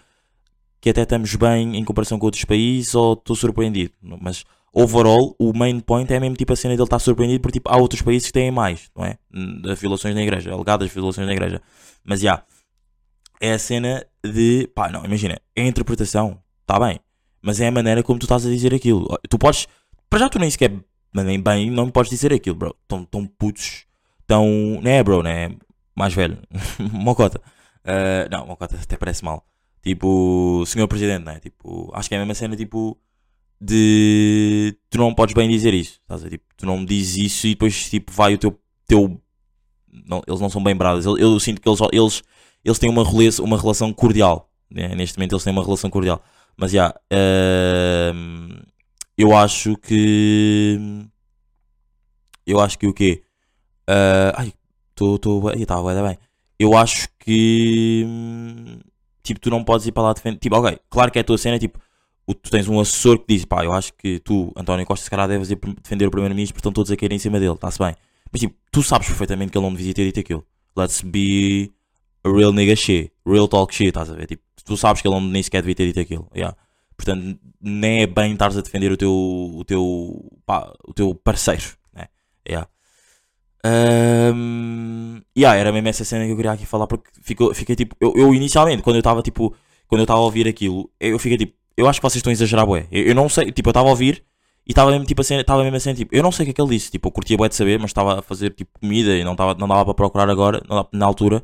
Que 0.81 0.89
até 0.89 1.01
estamos 1.01 1.35
bem 1.35 1.75
em 1.75 1.83
comparação 1.83 2.17
com 2.17 2.25
outros 2.25 2.45
países 2.45 2.95
ou 2.95 3.13
estou 3.13 3.35
surpreendido. 3.35 3.93
Mas, 4.01 4.45
overall, 4.73 5.35
o 5.37 5.51
main 5.53 5.79
point 5.81 6.11
é 6.13 6.19
mesmo 6.19 6.37
tipo 6.37 6.53
a 6.53 6.55
cena 6.55 6.73
dele 6.73 6.85
estar 6.85 6.99
surpreendido 6.99 7.41
porque 7.41 7.59
tipo, 7.59 7.69
há 7.69 7.75
outros 7.75 8.01
países 8.01 8.27
que 8.27 8.33
têm 8.33 8.49
mais, 8.49 8.89
não 8.95 9.03
é? 9.03 9.17
De 9.29 9.75
violações 9.75 10.15
na 10.15 10.21
igreja. 10.21 10.53
Alegadas 10.53 10.89
violações 10.89 11.27
na 11.27 11.33
igreja. 11.33 11.61
Mas, 12.03 12.21
já. 12.21 12.29
Yeah, 12.29 12.45
é 13.41 13.53
a 13.53 13.59
cena 13.59 14.05
de. 14.25 14.67
Pá, 14.73 14.89
não, 14.89 15.03
imagina. 15.03 15.37
É 15.53 15.63
a 15.63 15.67
interpretação. 15.67 16.41
Está 16.61 16.79
bem. 16.79 16.99
Mas 17.41 17.61
é 17.61 17.67
a 17.67 17.71
maneira 17.71 18.03
como 18.03 18.19
tu 18.19 18.23
estás 18.23 18.45
a 18.45 18.49
dizer 18.49 18.73
aquilo. 18.73 19.07
Tu 19.29 19.37
podes 19.37 19.67
para 20.09 20.19
já 20.19 20.29
tu 20.29 20.39
nem 20.39 20.49
sequer, 20.49 20.73
nem 21.13 21.39
bem, 21.39 21.69
não 21.69 21.91
podes 21.91 22.09
dizer 22.09 22.33
aquilo, 22.33 22.55
bro. 22.55 22.75
Tão, 22.87 23.05
tão 23.05 23.25
putos, 23.25 23.85
tão. 24.25 24.45
Né, 24.81 25.03
bro, 25.03 25.21
né? 25.21 25.51
Mais 25.95 26.13
velho. 26.13 26.39
Mocota. 26.91 27.39
Uh, 27.85 28.29
não, 28.31 28.47
Mocota 28.47 28.75
até 28.75 28.97
parece 28.97 29.23
mal. 29.23 29.45
Tipo, 29.83 30.63
senhor 30.65 30.87
presidente, 30.87 31.23
né? 31.23 31.39
Tipo, 31.39 31.91
acho 31.93 32.09
que 32.09 32.15
é 32.15 32.17
a 32.17 32.21
mesma 32.21 32.33
cena, 32.33 32.55
tipo, 32.55 32.97
de. 33.61 34.75
Tu 34.89 34.97
não 34.97 35.13
podes 35.13 35.35
bem 35.35 35.47
dizer 35.47 35.73
isso. 35.73 35.99
Estás 36.01 36.25
a? 36.25 36.29
Tipo, 36.29 36.43
tu 36.57 36.65
não 36.65 36.83
dizes 36.83 37.17
isso 37.17 37.47
e 37.47 37.51
depois, 37.51 37.89
tipo, 37.89 38.11
vai 38.11 38.33
o 38.33 38.37
teu. 38.37 38.59
teu 38.87 39.21
não, 40.05 40.23
eles 40.27 40.39
não 40.39 40.49
são 40.49 40.63
bem 40.63 40.75
brados. 40.75 41.05
Eu, 41.05 41.17
eu, 41.17 41.39
sinto 41.39 41.61
que 41.61 41.69
eles, 41.69 41.79
eles, 41.91 42.23
eles 42.65 42.79
têm 42.79 42.89
uma, 42.89 43.03
uma 43.41 43.57
relação 43.59 43.93
cordial. 43.93 44.49
Né? 44.71 44.95
Neste 44.95 45.17
momento, 45.17 45.33
eles 45.33 45.43
têm 45.43 45.53
uma 45.53 45.63
relação 45.63 45.89
cordial. 45.89 46.23
Mas 46.59 46.71
já. 46.71 46.93
Yeah, 47.11 48.13
uh, 48.13 48.69
eu 49.17 49.35
acho 49.35 49.77
que. 49.77 50.77
Eu 52.45 52.59
acho 52.59 52.77
que 52.77 52.87
o 52.87 52.93
quê? 52.93 53.23
Uh, 53.89 54.35
ai, 54.35 54.53
estou. 54.89 55.15
Estava 55.55 55.95
tá, 55.95 56.07
bem. 56.07 56.17
Eu 56.59 56.75
acho 56.75 57.07
que. 57.17 58.05
Tipo, 59.23 59.39
tu 59.39 59.49
não 59.49 59.63
podes 59.63 59.87
ir 59.87 59.93
para 59.93 60.03
lá 60.03 60.13
defender. 60.13 60.37
Tipo, 60.39 60.57
ok, 60.57 60.79
claro 60.89 61.11
que 61.11 61.17
é 61.17 61.21
a 61.21 61.23
tua 61.23 61.37
cena. 61.37 61.57
Tipo, 61.57 61.79
tu 62.27 62.51
tens 62.51 62.67
um 62.67 62.79
assessor 62.79 63.19
que 63.19 63.25
diz: 63.35 63.45
pá, 63.45 63.63
eu 63.63 63.71
acho 63.71 63.93
que 63.93 64.19
tu, 64.19 64.51
António 64.55 64.85
Costa, 64.85 65.05
se 65.05 65.09
calhar 65.09 65.29
deves 65.29 65.47
defender 65.47 66.07
o 66.07 66.11
Primeiro-Ministro 66.11 66.57
estão 66.57 66.73
todos 66.73 66.91
a 66.91 66.97
cair 66.97 67.13
em 67.13 67.19
cima 67.19 67.39
dele. 67.39 67.53
Está-se 67.53 67.79
bem. 67.79 67.95
Mas, 68.31 68.41
tipo, 68.41 68.55
tu 68.69 68.83
sabes 68.83 69.07
perfeitamente 69.07 69.51
que 69.51 69.57
ele 69.57 69.65
não 69.65 69.73
devia 69.73 69.93
ter 69.93 70.05
dito 70.05 70.19
aquilo. 70.19 70.45
Let's 70.75 71.01
be 71.01 71.71
a 72.23 72.29
real 72.29 72.51
nigga 72.51 72.75
shit. 72.75 73.11
Real 73.25 73.47
talk 73.47 73.73
shit, 73.73 73.89
estás 73.89 74.09
a 74.09 74.13
ver? 74.13 74.27
Tipo, 74.27 74.43
tu 74.63 74.77
sabes 74.77 75.01
que 75.01 75.07
ele 75.07 75.19
nem 75.19 75.41
sequer 75.41 75.61
devia 75.61 75.75
ter 75.75 75.87
dito 75.87 75.99
aquilo. 75.99 76.27
Yeah. 76.35 76.55
Portanto, 76.95 77.39
nem 77.61 78.01
é 78.01 78.07
bem 78.07 78.33
estares 78.33 78.57
a 78.57 78.61
defender 78.61 78.91
o 78.91 78.97
teu, 78.97 79.11
o 79.11 79.63
teu, 79.65 80.39
pá, 80.45 80.73
o 80.85 80.93
teu 80.93 81.15
parceiro. 81.15 81.63
Né? 81.93 82.07
Yeah. 82.47 82.67
Um, 83.65 85.21
yeah, 85.37 85.59
era 85.59 85.71
mesmo 85.71 85.87
essa 85.87 86.03
cena 86.03 86.25
que 86.25 86.31
eu 86.31 86.35
queria 86.35 86.51
aqui 86.51 86.65
falar 86.65 86.87
porque 86.87 87.09
ficou, 87.21 87.53
fiquei 87.53 87.75
tipo. 87.75 87.95
Eu, 87.99 88.13
eu 88.15 88.33
inicialmente, 88.33 88.81
quando 88.81 88.95
eu 88.97 89.01
estava 89.01 89.21
tipo. 89.21 89.55
Quando 89.87 90.01
eu 90.01 90.03
estava 90.03 90.19
a 90.19 90.23
ouvir 90.23 90.47
aquilo, 90.47 90.89
eu 90.99 91.17
fiquei 91.17 91.37
tipo. 91.37 91.53
Eu 91.75 91.87
acho 91.87 91.99
que 91.99 92.03
vocês 92.03 92.17
estão 92.17 92.31
a 92.31 92.33
exagerar, 92.33 92.65
bué. 92.65 92.87
Eu, 92.91 93.05
eu 93.05 93.15
não 93.15 93.29
sei, 93.29 93.51
tipo, 93.51 93.69
eu 93.69 93.71
estava 93.71 93.87
a 93.87 93.91
ouvir 93.91 94.23
e 94.67 94.71
estava 94.71 94.91
mesmo 94.91 95.05
tipo 95.05 95.21
assim, 95.21 95.35
estava 95.35 95.63
mesmo 95.63 95.77
assim, 95.77 95.93
tipo, 95.95 96.15
eu 96.15 96.21
não 96.21 96.31
sei 96.31 96.43
o 96.43 96.45
que 96.45 96.51
é 96.51 96.53
que 96.53 96.61
ele 96.61 96.69
disse, 96.69 96.91
tipo, 96.91 97.07
eu 97.07 97.11
curtia 97.11 97.35
bué 97.35 97.49
de 97.49 97.55
saber, 97.55 97.79
mas 97.79 97.89
estava 97.89 98.19
a 98.19 98.21
fazer 98.21 98.51
tipo 98.51 98.79
comida 98.79 99.15
e 99.15 99.23
não, 99.23 99.35
tava, 99.35 99.55
não 99.55 99.67
dava 99.67 99.83
para 99.85 99.93
procurar 99.95 100.29
agora, 100.29 100.61
na 100.91 101.05
altura. 101.05 101.41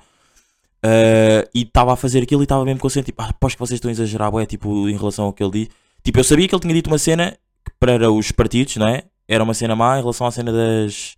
Uh, 0.85 1.49
e 1.51 1.63
estava 1.63 1.93
a 1.93 1.95
fazer 1.95 2.21
aquilo 2.21 2.43
e 2.43 2.45
estava 2.45 2.63
mesmo 2.63 2.79
consciente, 2.79 3.07
tipo, 3.07 3.19
ah, 3.19 3.29
aposto 3.29 3.55
que 3.55 3.59
vocês 3.59 3.77
estão 3.77 3.89
a 3.89 3.91
exagerar, 3.91 4.31
tipo, 4.45 4.87
em 4.87 4.95
relação 4.95 5.25
ao 5.25 5.33
que 5.33 5.43
ele 5.43 5.51
disse. 5.51 5.71
Tipo, 6.03 6.19
eu 6.19 6.23
sabia 6.23 6.47
que 6.47 6.53
ele 6.53 6.61
tinha 6.61 6.73
dito 6.75 6.87
uma 6.87 6.99
cena 6.99 7.31
que 7.65 7.71
para 7.79 8.11
os 8.11 8.31
partidos, 8.31 8.75
não 8.75 8.87
é? 8.87 9.03
Era 9.27 9.43
uma 9.43 9.55
cena 9.55 9.75
má 9.75 9.97
em 9.97 10.01
relação 10.01 10.27
à 10.27 10.31
cena 10.31 10.51
das. 10.51 11.17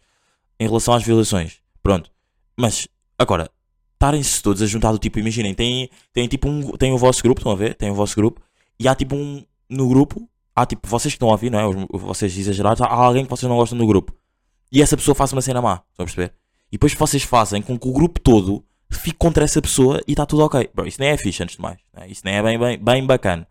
em 0.58 0.66
relação 0.66 0.94
às 0.94 1.04
violações. 1.04 1.58
Pronto. 1.84 2.10
Mas, 2.56 2.88
agora, 3.20 3.52
estarem-se 3.96 4.42
todos 4.42 4.62
a 4.62 4.66
juntar 4.66 4.94
do 4.94 5.00
tipo, 5.00 5.20
imaginem, 5.20 5.54
tem, 5.54 5.90
tem 6.14 6.28
tipo 6.30 6.48
um. 6.48 6.72
tem 6.78 6.94
o 6.94 6.98
vosso 6.98 7.22
grupo, 7.22 7.42
estão 7.42 7.52
a 7.52 7.56
ver? 7.56 7.76
Tem 7.76 7.92
o 7.92 7.94
vosso 7.94 8.16
grupo, 8.16 8.42
e 8.80 8.88
há 8.88 8.96
tipo 8.96 9.18
um. 9.18 9.44
no 9.70 9.90
grupo, 9.90 10.30
há 10.56 10.66
tipo, 10.66 10.88
vocês 10.88 11.14
que 11.14 11.18
estão 11.18 11.28
a 11.28 11.34
ouvir, 11.34 11.50
não 11.50 11.60
é? 11.60 11.88
Vocês 11.92 12.38
exagerados, 12.38 12.82
há 12.82 12.88
alguém 12.88 13.26
que 13.26 13.30
vocês 13.30 13.50
não 13.50 13.58
gostam 13.58 13.78
do 13.78 13.86
grupo. 13.86 14.16
E 14.72 14.82
essa 14.82 14.96
pessoa 14.96 15.14
faz 15.14 15.34
uma 15.34 15.42
cena 15.42 15.62
má, 15.62 15.82
estão 15.92 16.04
a 16.04 16.06
perceber? 16.06 16.34
E 16.70 16.78
depois 16.78 16.94
vocês 16.94 17.24
fazem 17.24 17.62
com 17.62 17.78
que 17.78 17.88
o 17.88 17.92
grupo 17.92 18.20
todo 18.20 18.64
fico 18.98 19.18
contra 19.18 19.44
essa 19.44 19.62
pessoa 19.62 20.02
e 20.08 20.12
está 20.12 20.26
tudo 20.26 20.44
ok. 20.44 20.70
Bro, 20.74 20.88
isso 20.88 21.00
nem 21.00 21.10
é 21.10 21.18
fixe, 21.18 21.44
antes 21.44 21.56
de 21.56 21.62
mais. 21.62 21.78
Né? 21.94 22.08
Isso 22.10 22.22
nem 22.26 22.36
é 22.36 22.44
bem, 22.44 22.58
bem, 22.58 22.78
bem 22.78 23.06
bacana. 23.06 23.48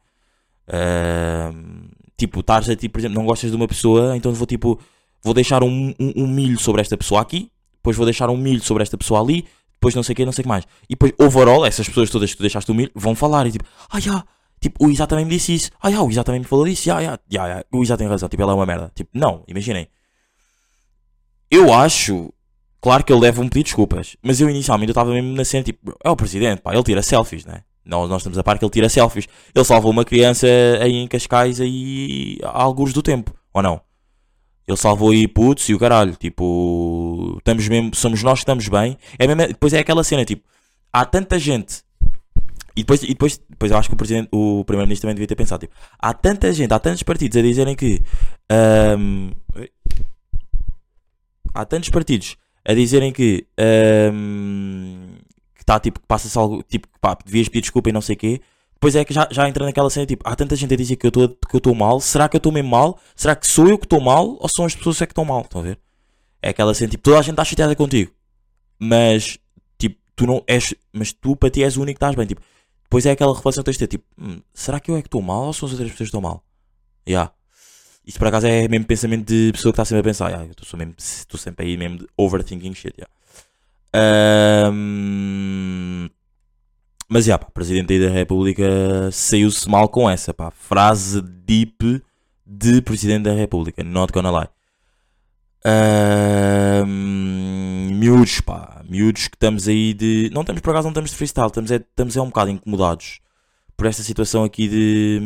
Uh, 0.69 1.89
tipo, 2.17 2.41
estás 2.41 2.69
a, 2.69 2.77
tipo, 2.77 2.95
por 2.95 2.99
exemplo, 3.01 3.17
não 3.17 3.25
gostas 3.25 3.51
de 3.51 3.57
uma 3.57 3.69
pessoa, 3.69 4.17
então 4.17 4.33
vou 4.33 4.47
tipo, 4.47 4.81
vou 5.23 5.35
deixar 5.35 5.63
um, 5.63 5.95
um, 5.99 6.13
um, 6.17 6.27
milho 6.27 6.59
sobre 6.59 6.81
esta 6.81 6.97
pessoa 6.97 7.21
aqui, 7.21 7.51
depois 7.75 7.97
vou 7.97 8.05
deixar 8.05 8.31
um 8.31 8.37
milho 8.37 8.63
sobre 8.63 8.83
esta 8.83 8.97
pessoa 8.97 9.21
ali, 9.21 9.47
depois 9.73 9.95
não 9.95 10.03
sei 10.03 10.13
o 10.13 10.17
que, 10.17 10.25
não 10.25 10.33
sei 10.33 10.43
o 10.43 10.45
que 10.45 10.49
mais. 10.49 10.65
E 10.89 10.97
depois, 10.97 11.13
overall, 11.19 11.65
essas 11.65 11.87
pessoas 11.87 12.11
todas 12.11 12.31
que 12.31 12.37
tu 12.37 12.41
deixaste 12.41 12.71
o 12.71 12.75
milho 12.75 12.91
vão 12.95 13.15
falar 13.15 13.47
e 13.47 13.53
tipo, 13.53 13.65
ah, 13.91 14.01
já, 14.01 14.25
tipo, 14.61 14.85
o 14.85 14.91
Isa 14.91 15.07
também 15.07 15.25
me 15.25 15.31
disse 15.31 15.55
isso, 15.55 15.71
ah, 15.81 15.91
já, 15.91 16.03
o 16.03 16.11
Isa 16.11 16.25
também 16.25 16.41
me 16.41 16.47
falou 16.47 16.65
disso, 16.65 16.85
já, 16.85 17.03
já, 17.03 17.19
já, 17.31 17.49
já, 17.49 17.65
o 17.73 17.83
Isa 17.83 17.97
tem 17.97 18.09
razão, 18.09 18.29
tipo, 18.29 18.43
ela 18.43 18.53
é 18.53 18.55
uma 18.55 18.67
merda. 18.67 18.91
Tipo, 18.95 19.11
não, 19.15 19.45
imaginem. 19.47 19.89
eu 21.51 21.73
acho, 21.73 22.33
claro 22.87 23.03
que 23.03 23.13
ele 23.13 23.21
deve 23.21 23.41
um 23.41 23.49
pedir 23.49 23.65
desculpas, 23.65 24.17
mas 24.23 24.41
eu 24.41 24.49
inicialmente 24.49 24.91
eu 24.91 24.93
estava 24.93 25.11
mesmo 25.11 25.35
na 25.35 25.45
cena, 25.45 25.65
tipo, 25.65 25.93
é 26.05 26.09
o 26.09 26.15
presidente, 26.15 26.63
pá, 26.63 26.73
ele 26.73 26.85
tira 26.85 27.03
selfies, 27.03 27.45
né? 27.45 27.63
Nós, 27.85 28.09
nós 28.09 28.21
estamos 28.21 28.39
a 28.39 28.45
par 28.45 28.61
que 28.61 28.65
ele 28.65 28.71
tira 28.71 28.89
selfies. 28.89 29.27
Ele 29.53 29.65
salvou 29.65 29.91
uma 29.91 30.05
criança 30.05 30.47
aí 30.81 30.93
em 30.93 31.09
Cascais 31.09 31.61
aí 31.61 32.39
alguns 32.45 32.93
do 32.93 33.03
tempo, 33.03 33.35
ou 33.53 33.61
não? 33.61 33.81
Ele 34.69 34.77
salvou 34.77 35.11
aí 35.11 35.27
putos 35.27 35.69
e 35.69 35.75
o 35.75 35.81
caralho, 35.81 36.15
tipo, 36.15 37.35
estamos 37.39 37.67
mesmo, 37.67 37.93
somos 37.93 38.23
nós 38.23 38.35
que 38.35 38.43
estamos 38.43 38.69
bem. 38.69 38.97
É 39.19 39.27
mesmo, 39.27 39.49
depois 39.49 39.73
é 39.73 39.81
aquela 39.81 40.05
cena, 40.05 40.25
tipo, 40.25 40.45
há 40.93 41.05
tanta 41.05 41.41
gente 41.41 41.83
e 42.77 42.83
depois, 42.85 43.03
e 43.03 43.09
depois, 43.09 43.41
depois 43.51 43.73
eu 43.73 43.79
acho 43.79 43.89
que 43.89 43.95
o, 43.95 43.99
presidente, 43.99 44.29
o 44.31 44.65
primeiro-ministro 44.65 45.09
também 45.09 45.17
devia 45.17 45.27
ter 45.27 45.35
pensado, 45.35 45.67
tipo, 45.67 45.75
há 45.99 46.15
tanta 46.15 46.53
gente, 46.53 46.73
há 46.73 46.79
tantos 46.79 47.03
partidos 47.03 47.37
a 47.37 47.43
dizerem 47.43 47.75
que 47.75 48.01
ahm, 48.49 49.33
há 51.53 51.65
tantos 51.65 51.91
partidos 51.91 52.37
a 52.67 52.75
dizerem 52.75 53.13
que 53.13 53.47
ahm, 53.57 55.19
que 55.55 55.63
está 55.63 55.79
tipo 55.79 56.01
que 56.01 56.07
passa-se 56.07 56.37
algo 56.37 56.63
tipo 56.65 56.89
pá, 57.01 57.17
devias 57.25 57.49
pedir 57.49 57.61
desculpa 57.61 57.89
e 57.89 57.93
não 57.93 58.01
sei 58.01 58.17
o 58.17 58.19
quê. 58.19 58.41
Depois 58.75 58.95
é 58.97 59.05
que 59.05 59.15
já, 59.15 59.27
já 59.31 59.49
entra 59.49 59.65
naquela 59.65 59.89
cena 59.89 60.05
tipo, 60.05 60.29
há 60.29 60.35
tanta 60.37 60.55
gente 60.57 60.75
a 60.75 60.77
dizer 60.77 60.97
que 60.97 61.07
eu 61.07 61.11
estou 61.55 61.75
mal, 61.75 61.99
será 62.01 62.29
que 62.29 62.37
eu 62.37 62.39
estou 62.39 62.53
mesmo 62.53 62.69
mal? 62.69 62.99
Será 63.15 63.35
que 63.35 63.47
sou 63.47 63.69
eu 63.69 63.79
que 63.79 63.87
estou 63.87 64.01
mal 64.01 64.37
ou 64.39 64.49
são 64.55 64.67
as 64.67 64.75
pessoas 64.75 65.01
é 65.01 65.07
que 65.07 65.13
estão 65.13 65.25
mal? 65.25 65.43
Estão 65.43 65.61
a 65.61 65.65
ver? 65.65 65.79
É 66.43 66.51
aquela 66.51 66.75
cena 66.75 66.91
tipo, 66.91 67.03
toda 67.05 67.19
a 67.19 67.23
gente 67.23 67.33
está 67.33 67.45
chateada 67.45 67.75
contigo, 67.77 68.13
mas 68.79 69.39
tipo, 69.79 69.97
tu 70.17 70.27
não 70.27 70.43
és, 70.47 70.75
mas 70.93 71.13
tu 71.13 71.37
para 71.37 71.51
ti 71.51 71.63
és 71.63 71.77
o 71.77 71.83
único 71.83 71.99
que 71.99 72.05
estás 72.05 72.17
bem, 72.17 72.27
tipo, 72.27 72.43
depois 72.83 73.07
é 73.07 73.13
aquela 73.13 73.35
reflexão 73.35 73.63
que 73.63 73.67
tens 73.67 73.79
de 73.79 73.79
ter, 73.79 73.87
tipo, 73.87 74.05
"Hum, 74.21 74.41
será 74.53 74.79
que 74.81 74.91
eu 74.91 74.97
é 74.97 75.03
que 75.03 75.09
estou 75.09 75.23
mal 75.23 75.47
ou 75.47 75.53
são 75.53 75.67
as 75.67 75.73
outras 75.73 75.91
pessoas 75.93 76.11
que 76.11 76.17
estão 76.17 76.21
mal? 76.21 76.45
Yeah. 77.09 77.33
Isso 78.07 78.19
por 78.19 78.29
acaso 78.29 78.47
é 78.47 78.69
mesmo 78.69 78.87
pensamento 78.87 79.27
de 79.27 79.51
pessoa 79.53 79.73
que 79.73 79.81
está 79.81 79.85
sempre 79.85 80.01
a 80.01 80.05
pensar, 80.05 80.29
yeah, 80.29 80.47
eu 80.47 80.53
estou 80.97 81.39
sempre 81.39 81.67
aí 81.67 81.77
mesmo 81.77 81.99
de 81.99 82.07
overthinking 82.17 82.75
shit, 82.75 82.95
yeah. 82.97 83.11
Ahm, 84.69 86.09
mas 87.09 87.25
já, 87.25 87.39
pá, 87.39 87.47
Presidente 87.53 87.99
da 87.99 88.11
República 88.11 89.11
saiu-se 89.11 89.69
mal 89.69 89.89
com 89.89 90.09
essa, 90.09 90.35
pá. 90.35 90.51
Frase 90.51 91.23
deep 91.23 92.03
de 92.47 92.83
Presidente 92.83 93.25
da 93.25 93.33
República, 93.33 93.83
not 93.83 94.13
gonna 94.13 94.31
lie. 94.31 94.49
Ahm, 95.65 96.87
miúdos, 97.99 98.41
pá, 98.41 98.85
miúdos 98.89 99.29
que 99.29 99.37
estamos 99.37 99.67
aí 99.67 99.95
de. 99.95 100.31
Não 100.33 100.43
estamos 100.43 100.61
por 100.61 100.71
acaso, 100.71 100.85
não 100.85 100.91
estamos 100.93 101.11
de 101.11 101.17
freestyle, 101.17 101.49
estamos 101.49 101.71
é, 101.71 101.77
estamos 101.77 102.17
é 102.17 102.21
um 102.21 102.27
bocado 102.27 102.51
incomodados 102.51 103.21
por 103.77 103.87
esta 103.87 104.03
situação 104.03 104.45
aqui 104.45 104.69
de. 104.69 105.21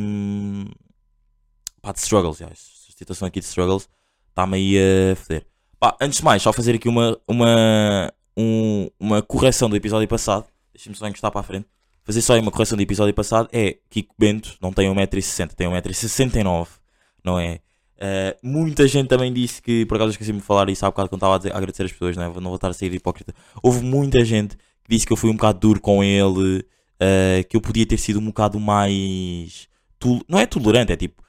Pá, 1.83 1.93
de 1.93 1.99
struggles, 2.01 2.39
já. 2.39 2.47
Esta 2.47 2.93
situação 2.97 3.27
aqui 3.29 3.41
de 3.41 3.47
struggles 3.47 3.89
está-me 4.29 4.57
aí 4.57 4.77
a 5.13 5.17
foder. 5.17 5.47
Pá, 5.79 5.97
antes 6.01 6.19
de 6.19 6.25
mais, 6.25 6.43
só 6.43 6.53
fazer 6.53 6.75
aqui 6.75 6.89
uma, 6.89 7.19
uma, 7.27 8.13
um- 8.37 8.89
uma 8.99 9.23
correção 9.23 9.69
do 9.71 9.77
episódio 9.77 10.07
passado. 10.09 10.47
Deixa-me 10.75 10.95
só 10.97 11.07
encostar 11.09 11.31
para 11.31 11.41
a 11.41 11.45
frente. 11.45 11.67
Fazer 12.05 12.23
só 12.23 12.35
aí 12.35 12.41
uma 12.41 12.51
correção 12.51 12.77
do 12.77 12.83
episódio 12.83 13.15
passado. 13.15 13.49
É 13.53 13.79
Kiko 13.89 14.15
Bento 14.19 14.57
não 14.61 14.73
tem 14.73 14.89
1,60m, 14.91 15.53
tem 15.55 15.69
1,69m, 15.69 16.69
não 17.25 17.39
é? 17.39 17.61
Uh, 18.03 18.35
muita 18.43 18.89
gente 18.89 19.09
também 19.09 19.31
disse 19.33 19.61
que, 19.61 19.85
por 19.85 19.97
acaso 19.97 20.13
esqueci-me 20.13 20.39
de 20.41 20.45
falar 20.45 20.71
isso 20.71 20.85
há 20.87 20.91
bocado 20.91 21.11
quando 21.11 21.19
estava 21.19 21.35
a, 21.35 21.39
dizer- 21.39 21.53
a 21.53 21.57
agradecer 21.59 21.83
as 21.85 21.93
pessoas, 21.93 22.17
não, 22.17 22.23
é? 22.25 22.27
não 22.29 22.45
vou 22.45 22.55
estar 22.55 22.69
a 22.69 22.73
sair 22.73 22.93
hipócrita. 22.95 23.35
Houve 23.63 23.83
muita 23.85 24.25
gente 24.25 24.57
que 24.57 24.89
disse 24.89 25.07
que 25.07 25.13
eu 25.13 25.17
fui 25.19 25.29
um 25.31 25.35
bocado 25.35 25.59
duro 25.61 25.81
com 25.81 26.03
ele, 26.03 26.61
uh, 26.61 27.47
que 27.49 27.57
eu 27.57 27.61
podia 27.61 27.85
ter 27.87 27.99
sido 27.99 28.19
um 28.19 28.25
bocado 28.27 28.59
mais. 28.59 29.69
Não 30.29 30.39
é 30.39 30.47
tolerante, 30.47 30.93
é 30.93 30.97
tipo. 30.97 31.23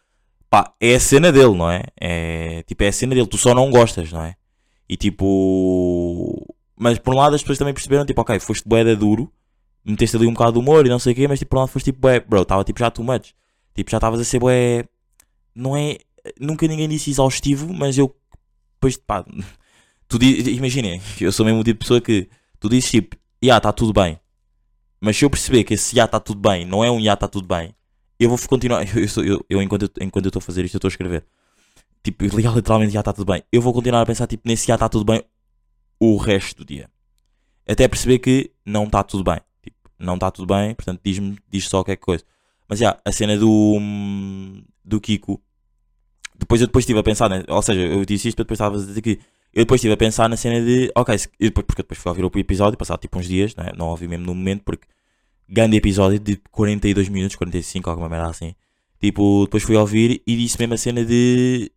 Pá, 0.52 0.74
é 0.82 0.96
a 0.96 1.00
cena 1.00 1.32
dele, 1.32 1.56
não 1.56 1.72
é? 1.72 1.84
É 1.98 2.64
tipo, 2.64 2.84
é 2.84 2.90
a 2.90 2.92
cena 2.92 3.16
dele, 3.16 3.26
tu 3.26 3.38
só 3.38 3.56
não 3.56 3.72
gostas, 3.72 4.12
não 4.12 4.22
é? 4.22 4.36
E 4.90 4.98
tipo. 4.98 6.46
Mas 6.76 7.00
por 7.00 7.14
um 7.14 7.18
lado 7.18 7.34
as 7.36 7.42
pessoas 7.42 7.58
também 7.58 7.74
perceberam, 7.74 8.06
tipo, 8.06 8.20
ok, 8.20 8.38
foste 8.42 8.68
boeda 8.68 8.94
duro, 8.94 9.32
meteste 9.86 10.18
ali 10.18 10.28
um 10.28 10.34
bocado 10.34 10.54
de 10.54 10.60
humor 10.60 10.86
e 10.86 10.90
não 10.90 11.00
sei 11.00 11.14
o 11.14 11.16
quê, 11.16 11.26
mas 11.26 11.40
tipo, 11.40 11.52
por 11.52 11.58
um 11.58 11.60
lado 11.62 11.70
foste 11.70 11.86
tipo, 11.86 12.02
bué, 12.02 12.20
bro, 12.20 12.42
estava 12.42 12.66
tipo 12.66 12.80
já 12.80 12.92
too 12.92 13.06
much. 13.06 13.34
Tipo, 13.74 13.90
já 13.92 13.98
estavas 13.98 14.20
a 14.20 14.26
ser 14.26 14.40
bué. 14.40 14.86
Não 15.56 15.78
é. 15.78 16.00
Nunca 16.38 16.68
ninguém 16.68 16.90
disse 16.90 17.10
exaustivo, 17.12 17.74
mas 17.74 17.98
eu. 17.98 18.14
Depois, 18.76 18.98
pá. 18.98 19.26
Tu 20.10 20.22
imaginem, 20.22 21.02
eu 21.22 21.32
sou 21.32 21.46
mesmo 21.46 21.62
o 21.62 21.64
tipo 21.64 21.80
de 21.80 21.86
pessoa 21.86 22.02
que. 22.02 22.28
Tu 22.60 22.68
dizes 22.68 22.92
tipo, 22.92 23.16
já 23.42 23.56
está 23.56 23.72
tudo 23.72 23.94
bem. 23.94 24.20
Mas 25.00 25.16
se 25.16 25.24
eu 25.24 25.30
perceber 25.30 25.64
que 25.64 25.76
esse 25.76 25.96
já 25.96 26.04
está 26.04 26.20
tudo 26.20 26.42
bem 26.42 26.66
não 26.66 26.84
é 26.84 26.92
um 26.92 27.02
já 27.02 27.14
está 27.14 27.30
tudo 27.30 27.48
bem, 27.48 27.74
eu 28.24 28.30
vou 28.30 28.38
continuar. 28.48 28.86
Eu, 28.96 29.26
eu, 29.26 29.46
eu, 29.50 29.62
enquanto 29.62 29.84
eu 29.84 29.90
enquanto 30.02 30.26
eu 30.26 30.30
estou 30.30 30.40
a 30.40 30.44
fazer 30.44 30.64
isto, 30.64 30.76
eu 30.76 30.78
estou 30.78 30.88
a 30.88 30.92
escrever. 30.92 31.26
Tipo, 32.04 32.24
literalmente 32.26 32.94
já 32.94 33.00
está 33.00 33.14
tudo 33.14 33.32
bem. 33.32 33.44
Eu 33.52 33.62
vou 33.62 33.74
continuar 33.74 34.02
a 34.02 34.06
pensar 34.06 34.28
tipo, 34.28 34.48
nesse 34.48 34.68
já 34.68 34.76
está 34.76 34.88
tudo 34.90 35.06
bem 35.06 35.24
o 36.00 36.18
resto 36.18 36.58
do 36.58 36.66
dia. 36.66 36.90
Até 37.68 37.88
perceber 37.88 38.20
que 38.20 38.52
não 38.66 38.86
está 38.86 39.04
tudo 39.04 39.24
bem. 39.24 39.40
Tipo, 39.62 39.78
não 40.00 40.16
está 40.16 40.32
tudo 40.32 40.54
bem, 40.54 40.74
portanto 40.74 41.00
diz-me 41.04 41.38
diz 41.50 41.68
só 41.68 41.80
qualquer 41.80 41.98
coisa. 41.98 42.24
Mas 42.68 42.80
já, 42.80 42.98
a 43.04 43.12
cena 43.12 43.38
do, 43.38 43.78
hum, 43.80 44.64
do 44.84 45.00
Kiko. 45.02 45.42
Depois 46.38 46.62
eu 46.62 46.68
depois 46.68 46.84
estive 46.84 47.00
a 47.00 47.04
pensar, 47.04 47.30
né? 47.30 47.44
ou 47.48 47.62
seja, 47.62 47.82
eu 47.82 48.04
disse 48.04 48.30
isto, 48.30 48.38
depois 48.38 48.56
estava 48.56 48.76
a 48.76 48.80
dizer 48.80 49.02
que 49.02 49.20
eu 49.54 49.64
depois 49.64 49.80
estive 49.80 49.94
a 49.94 49.98
pensar 49.98 50.30
na 50.30 50.38
cena 50.38 50.60
de, 50.64 50.92
ok, 50.96 51.16
depois, 51.40 51.66
porque 51.66 51.82
eu 51.82 51.84
depois 51.84 52.00
fui 52.00 52.10
ouvir 52.10 52.26
o 52.26 52.40
episódio, 52.40 52.78
passado 52.78 53.00
tipo 53.00 53.20
uns 53.20 53.28
dias, 53.28 53.56
né? 53.56 53.72
não 53.76 53.90
ouvi 53.90 54.08
mesmo 54.08 54.26
no 54.26 54.34
momento, 54.34 54.64
porque 54.64 54.88
grande 55.52 55.76
episódio 55.78 56.18
de 56.20 56.38
42 56.50 57.10
minutos, 57.10 57.36
45, 57.36 57.90
alguma 57.90 58.08
merda 58.10 58.30
assim. 58.30 58.56
Tipo, 59.00 59.44
depois 59.46 59.64
fui 59.64 59.76
ouvir 59.76 60.22
e 60.26 60.38
disse 60.38 60.58
mesmo 60.60 60.76
a 60.76 60.78
cena 60.78 61.04
de 61.04 61.72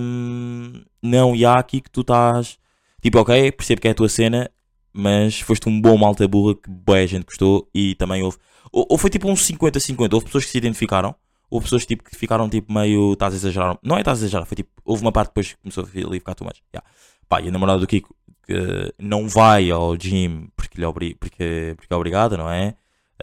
hum, 0.00 0.82
não, 1.02 1.34
e 1.34 1.44
há 1.44 1.54
aqui 1.58 1.80
que 1.80 1.90
tu 1.90 2.00
estás 2.02 2.58
tipo, 3.02 3.18
ok, 3.18 3.52
percebo 3.52 3.80
que 3.80 3.88
é 3.88 3.90
a 3.90 3.94
tua 3.94 4.08
cena, 4.08 4.50
mas 4.92 5.40
foste 5.40 5.68
um 5.68 5.80
bom 5.80 5.96
malta 5.96 6.26
burra 6.28 6.54
que 6.54 6.70
boa 6.70 7.06
gente 7.06 7.24
gostou 7.24 7.68
e 7.74 7.94
também 7.96 8.22
houve. 8.22 8.38
Ou, 8.72 8.86
ou 8.90 8.98
foi 8.98 9.10
tipo 9.10 9.28
uns 9.28 9.46
50-50, 9.46 10.12
houve 10.14 10.26
pessoas 10.26 10.44
que 10.44 10.50
se 10.50 10.58
identificaram, 10.58 11.14
houve 11.50 11.64
pessoas 11.64 11.84
tipo, 11.84 12.04
que 12.04 12.14
ficaram 12.16 12.48
tipo 12.48 12.72
meio. 12.72 13.12
Estás 13.14 13.34
a 13.34 13.36
exagerar. 13.36 13.78
Não 13.82 13.96
é 13.96 14.00
estás 14.00 14.18
a 14.18 14.22
exagerar, 14.22 14.46
foi 14.46 14.56
tipo. 14.56 14.70
Houve 14.84 15.02
uma 15.02 15.12
parte 15.12 15.30
depois 15.30 15.52
que 15.52 15.56
começou 15.60 15.84
a 15.84 15.86
ficar 15.86 16.34
too 16.34 16.46
much. 16.46 16.60
Yeah. 16.72 16.88
Pá, 17.28 17.40
e 17.40 17.48
a 17.48 17.50
namorada 17.50 17.80
do 17.80 17.86
Kiko 17.86 18.14
que 18.46 18.94
não 18.98 19.28
vai 19.28 19.70
ao 19.70 19.96
gym 19.96 20.48
porque, 20.56 20.78
lhe 20.78 20.84
obri- 20.84 21.14
porque, 21.14 21.74
porque 21.76 21.92
é 21.92 21.96
obrigada, 21.96 22.36
não 22.36 22.50
é? 22.50 22.74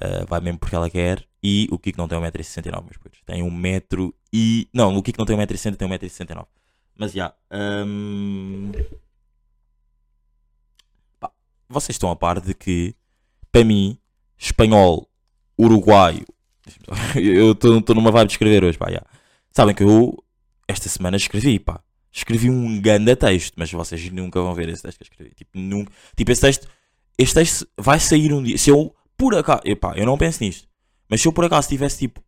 Uh, 0.02 0.26
vai 0.28 0.40
mesmo 0.40 0.60
porque 0.60 0.76
ela 0.76 0.90
quer. 0.90 1.26
E 1.44 1.68
o 1.72 1.80
Kiko 1.80 1.98
não 1.98 2.08
tem 2.08 2.20
1,69m, 2.20 2.84
meus 2.84 2.98
putos. 2.98 3.22
Tem 3.26 3.42
1m 3.44 4.14
e. 4.34 4.68
Não, 4.74 4.96
o 4.96 5.04
Kiko 5.04 5.20
não 5.20 5.26
tem 5.26 5.38
1,60m, 5.38 5.76
tem 5.76 5.88
1,69m. 5.88 6.46
Mas 6.96 7.12
já. 7.12 7.34
hum, 7.52 8.72
pá, 11.20 11.32
vocês 11.70 11.96
estão 11.96 12.10
a 12.10 12.16
par 12.16 12.42
de 12.42 12.54
que, 12.54 12.96
para 13.52 13.64
mim, 13.64 13.98
espanhol, 14.38 15.08
uruguaio. 15.58 16.26
Eu 17.16 17.52
estou 17.52 17.96
numa 17.96 18.12
vibe 18.12 18.28
de 18.28 18.34
escrever 18.34 18.64
hoje, 18.64 18.78
pá. 18.78 18.92
já. 18.92 19.02
Sabem 19.52 19.74
que 19.74 19.84
eu, 19.84 20.24
esta 20.68 20.88
semana, 20.90 21.18
escrevi, 21.18 21.60
pá. 21.60 21.82
Escrevi 22.12 22.50
um 22.50 22.80
ganda 22.82 23.16
texto, 23.16 23.54
mas 23.58 23.72
vocês 23.72 24.10
nunca 24.12 24.42
vão 24.42 24.54
ver 24.54 24.70
esse 24.70 24.82
texto 24.82 24.98
que 24.98 25.04
eu 25.04 25.08
escrevi. 25.14 25.36
Tipo, 25.36 25.58
nunca, 25.58 25.92
tipo 26.16 26.32
esse 26.32 26.42
texto, 26.42 26.68
este 27.18 27.34
texto 27.36 27.68
vai 27.78 28.00
sair 28.00 28.34
um 28.34 28.44
dia. 28.44 28.58
Se 28.58 28.70
eu, 28.70 28.94
por 29.18 29.36
acaso, 29.36 29.62
epá, 29.66 29.94
eu 29.96 30.06
não 30.06 30.18
penso 30.18 30.44
nisto, 30.44 30.68
mas 31.10 31.22
se 31.22 31.28
eu 31.28 31.34
por 31.34 31.44
acaso 31.46 31.68
tivesse, 31.68 32.00
tipo, 32.00 32.24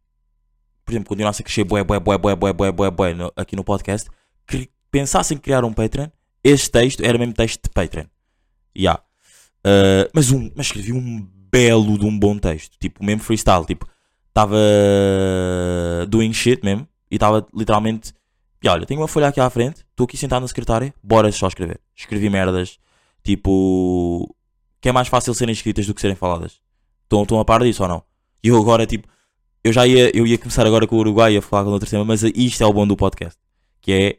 por 0.84 0.92
exemplo, 0.92 1.10
continuasse 1.10 1.42
a 1.42 1.46
crescer 1.46 1.64
bué, 1.64 1.84
bué, 1.84 2.00
bué, 2.00 2.18
bué, 2.18 2.36
bué, 2.36 2.54
bué, 2.54 2.72
bué, 2.72 2.92
bué 2.92 3.14
no- 3.14 3.32
aqui 3.36 3.56
no 3.56 3.64
podcast, 3.64 4.10
que 4.48 4.70
pensasse 4.90 5.34
em 5.34 5.38
criar 5.38 5.64
um 5.64 5.72
Patreon, 5.72 6.08
este 6.44 6.72
texto 6.72 7.02
era 7.04 7.18
mesmo 7.18 7.34
texto 7.34 7.62
de 7.64 7.70
Patreon. 7.70 8.06
Ya. 8.76 8.96
Uh, 9.60 10.10
mas, 10.14 10.32
um, 10.32 10.50
mas 10.56 10.68
escrevi 10.68 10.94
um 10.94 11.28
belo 11.52 11.98
de 11.98 12.06
um 12.06 12.18
bom 12.18 12.38
texto, 12.40 12.78
tipo, 12.80 13.04
mesmo 13.04 13.22
freestyle, 13.22 13.66
tipo, 13.66 13.88
estava 14.30 14.58
doing 16.08 16.34
shit 16.34 16.64
mesmo, 16.64 16.88
e 17.12 17.16
estava 17.16 17.46
literalmente, 17.54 18.14
e 18.64 18.70
olha, 18.70 18.86
tenho 18.86 19.02
uma 19.02 19.08
folha 19.08 19.28
aqui 19.28 19.40
à 19.40 19.50
frente, 19.50 19.86
estou 19.90 20.06
aqui 20.06 20.18
sentado 20.18 20.42
na 20.42 20.48
secretária, 20.48 20.94
bora 21.04 21.32
só 21.32 21.48
escrever. 21.48 21.80
Escrevi 21.96 22.30
merdas, 22.30 22.80
tipo, 23.24 24.36
que 24.82 24.90
é 24.90 24.92
mais 24.92 25.08
fácil 25.08 25.34
serem 25.34 25.54
escritas 25.54 25.86
do 25.86 25.94
que 25.94 26.02
serem 26.02 26.16
faladas. 26.16 26.62
Estão, 27.10 27.24
estão 27.24 27.40
a 27.40 27.46
par 27.46 27.64
disso 27.64 27.82
ou 27.82 27.90
não? 27.90 28.04
E 28.44 28.50
eu 28.50 28.58
agora, 28.58 28.86
tipo, 28.86 29.08
eu 29.64 29.74
já 29.74 29.88
ia, 29.88 30.16
eu 30.16 30.28
ia 30.28 30.38
começar 30.38 30.66
agora 30.68 30.86
com 30.86 30.96
o 30.96 31.00
Uruguai 31.00 31.36
a 31.36 31.42
falar 31.42 31.64
com 31.64 31.72
outro 31.72 31.90
tema, 31.90 32.06
mas 32.06 32.22
isto 32.22 32.64
é 32.64 32.68
o 32.68 32.72
bom 32.72 32.86
do 32.86 32.96
podcast, 32.96 33.40
que 33.82 33.92
é, 33.92 34.18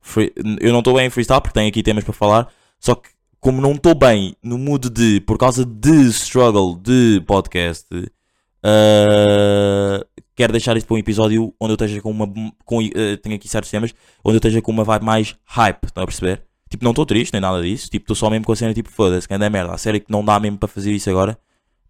free- 0.00 0.32
eu 0.60 0.72
não 0.72 0.80
estou 0.80 0.94
bem 0.94 1.06
em 1.06 1.10
freestyle 1.10 1.40
porque 1.40 1.54
tenho 1.54 1.68
aqui 1.68 1.80
temas 1.80 2.02
para 2.02 2.12
falar, 2.12 2.48
só 2.80 2.96
que 2.96 3.08
como 3.40 3.60
não 3.60 3.72
estou 3.72 3.94
bem 3.94 4.34
no 4.42 4.58
mood 4.58 4.90
de, 4.90 5.20
por 5.20 5.38
causa 5.38 5.64
de 5.64 6.08
struggle 6.08 6.76
de 6.76 7.22
podcast, 7.24 7.86
uh, 7.94 10.04
quero 10.34 10.52
deixar 10.52 10.76
isto 10.76 10.86
para 10.86 10.96
um 10.96 10.98
episódio 10.98 11.54
onde 11.60 11.72
eu 11.72 11.76
esteja 11.76 12.02
com 12.02 12.10
uma. 12.10 12.26
Com, 12.64 12.78
uh, 12.78 13.16
tenho 13.22 13.36
aqui 13.36 13.48
certos 13.48 13.70
temas 13.70 13.94
onde 14.24 14.34
eu 14.34 14.38
esteja 14.38 14.60
com 14.60 14.72
uma 14.72 14.84
vibe 14.84 15.04
mais 15.04 15.36
hype, 15.44 15.84
estão 15.84 16.02
a 16.02 16.06
perceber? 16.06 16.42
Tipo, 16.68 16.84
não 16.84 16.90
estou 16.90 17.06
triste 17.06 17.32
nem 17.32 17.40
nada 17.40 17.62
disso, 17.62 17.88
tipo, 17.88 18.04
estou 18.04 18.16
só 18.16 18.28
mesmo 18.28 18.44
com 18.44 18.52
a 18.52 18.56
cena 18.56 18.74
tipo, 18.74 18.90
foda-se, 18.90 19.26
que 19.26 19.32
é 19.32 19.38
merda, 19.48 19.72
a 19.72 19.78
sério 19.78 20.00
que 20.00 20.12
não 20.12 20.24
dá 20.24 20.38
mesmo 20.38 20.58
para 20.58 20.68
fazer 20.68 20.92
isso 20.92 21.08
agora, 21.08 21.38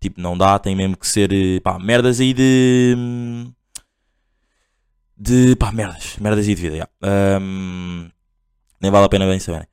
tipo, 0.01 0.21
não 0.21 0.37
dá, 0.37 0.59
tem 0.59 0.75
mesmo 0.77 0.97
que 0.97 1.07
ser, 1.07 1.33
eh, 1.33 1.61
pá, 1.61 1.79
merdas 1.79 2.21
aí 2.21 2.33
de. 2.35 2.95
hum, 2.97 3.53
de. 5.17 5.57
pá, 5.57 5.73
merdas, 5.73 6.17
merdas 6.21 6.47
aí 6.49 6.55
de 6.55 6.63
vida, 6.63 6.77
já. 6.77 6.89
Um, 7.41 8.09
nem 8.81 8.91
vale 8.91 9.07
a 9.07 9.09
pena 9.09 9.27
bem 9.27 9.39
saberem. 9.39 9.67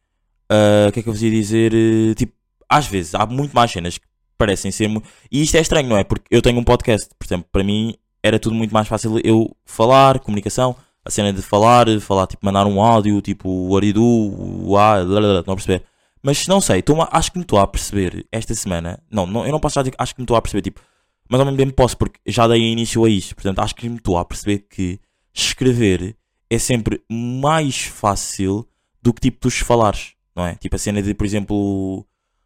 ah, 0.49 0.87
O 0.89 0.91
que 0.91 0.99
é 0.99 1.03
que 1.03 1.09
eu 1.09 1.13
vos 1.13 1.21
ia 1.21 1.31
dizer? 1.31 1.73
Eh, 1.73 2.13
Tipo, 2.15 2.33
às 2.69 2.87
vezes 2.87 3.13
há 3.15 3.25
muito 3.25 3.53
mais 3.55 3.71
cenas 3.71 3.97
que 3.97 4.05
parecem 4.37 4.71
ser. 4.71 4.89
E 5.31 5.41
isto 5.43 5.55
é 5.55 5.61
estranho, 5.61 5.87
não 5.89 5.97
é? 5.97 6.03
Porque 6.03 6.25
eu 6.31 6.41
tenho 6.41 6.59
um 6.59 6.63
podcast, 6.63 7.09
por 7.17 7.25
exemplo, 7.25 7.47
para 7.51 7.63
mim 7.63 7.95
era 8.23 8.39
tudo 8.39 8.55
muito 8.55 8.73
mais 8.73 8.87
fácil 8.87 9.19
eu 9.23 9.55
falar, 9.65 10.19
comunicação, 10.19 10.75
a 11.03 11.11
cena 11.11 11.31
de 11.31 11.41
falar, 11.43 11.85
falar, 12.01 12.25
tipo, 12.25 12.43
mandar 12.43 12.65
um 12.65 12.81
áudio, 12.81 13.21
tipo, 13.21 13.47
o 13.47 13.77
aridu, 13.77 14.03
o 14.03 14.75
a, 14.77 15.01
a 15.01 15.43
perceber? 15.43 15.83
Mas 16.25 16.47
não 16.47 16.59
sei, 16.59 16.83
acho 17.11 17.31
que 17.31 17.37
me 17.37 17.43
estou 17.43 17.59
a 17.59 17.67
perceber 17.67 18.25
esta 18.31 18.55
semana. 18.55 18.99
Não, 19.11 19.27
não, 19.27 19.45
eu 19.45 19.51
não 19.51 19.59
posso 19.59 19.75
já 19.75 19.83
dizer 19.83 19.95
acho 19.95 20.15
que 20.15 20.21
me 20.21 20.23
estou 20.23 20.35
a 20.35 20.41
perceber, 20.41 20.63
tipo, 20.63 20.81
mas 21.29 21.39
ao 21.39 21.45
mesmo 21.45 21.59
tempo 21.59 21.73
posso, 21.73 21.95
porque 21.95 22.19
já 22.25 22.47
dei 22.47 22.59
início 22.59 23.05
a 23.05 23.09
isto. 23.09 23.35
Portanto, 23.35 23.59
acho 23.59 23.75
que 23.75 23.87
me 23.87 23.97
estou 23.97 24.17
a 24.17 24.25
perceber 24.25 24.65
que 24.67 24.99
escrever 25.31 26.17
é 26.49 26.57
sempre 26.57 26.99
mais 27.07 27.83
fácil 27.83 28.67
do 29.03 29.13
que 29.13 29.21
tipo 29.21 29.37
tu 29.39 29.51
falares, 29.51 30.13
não 30.35 30.47
é? 30.47 30.55
Tipo 30.55 30.75
a 30.75 30.79
cena 30.79 30.99
de, 30.99 31.13
por 31.13 31.27
exemplo, 31.27 32.03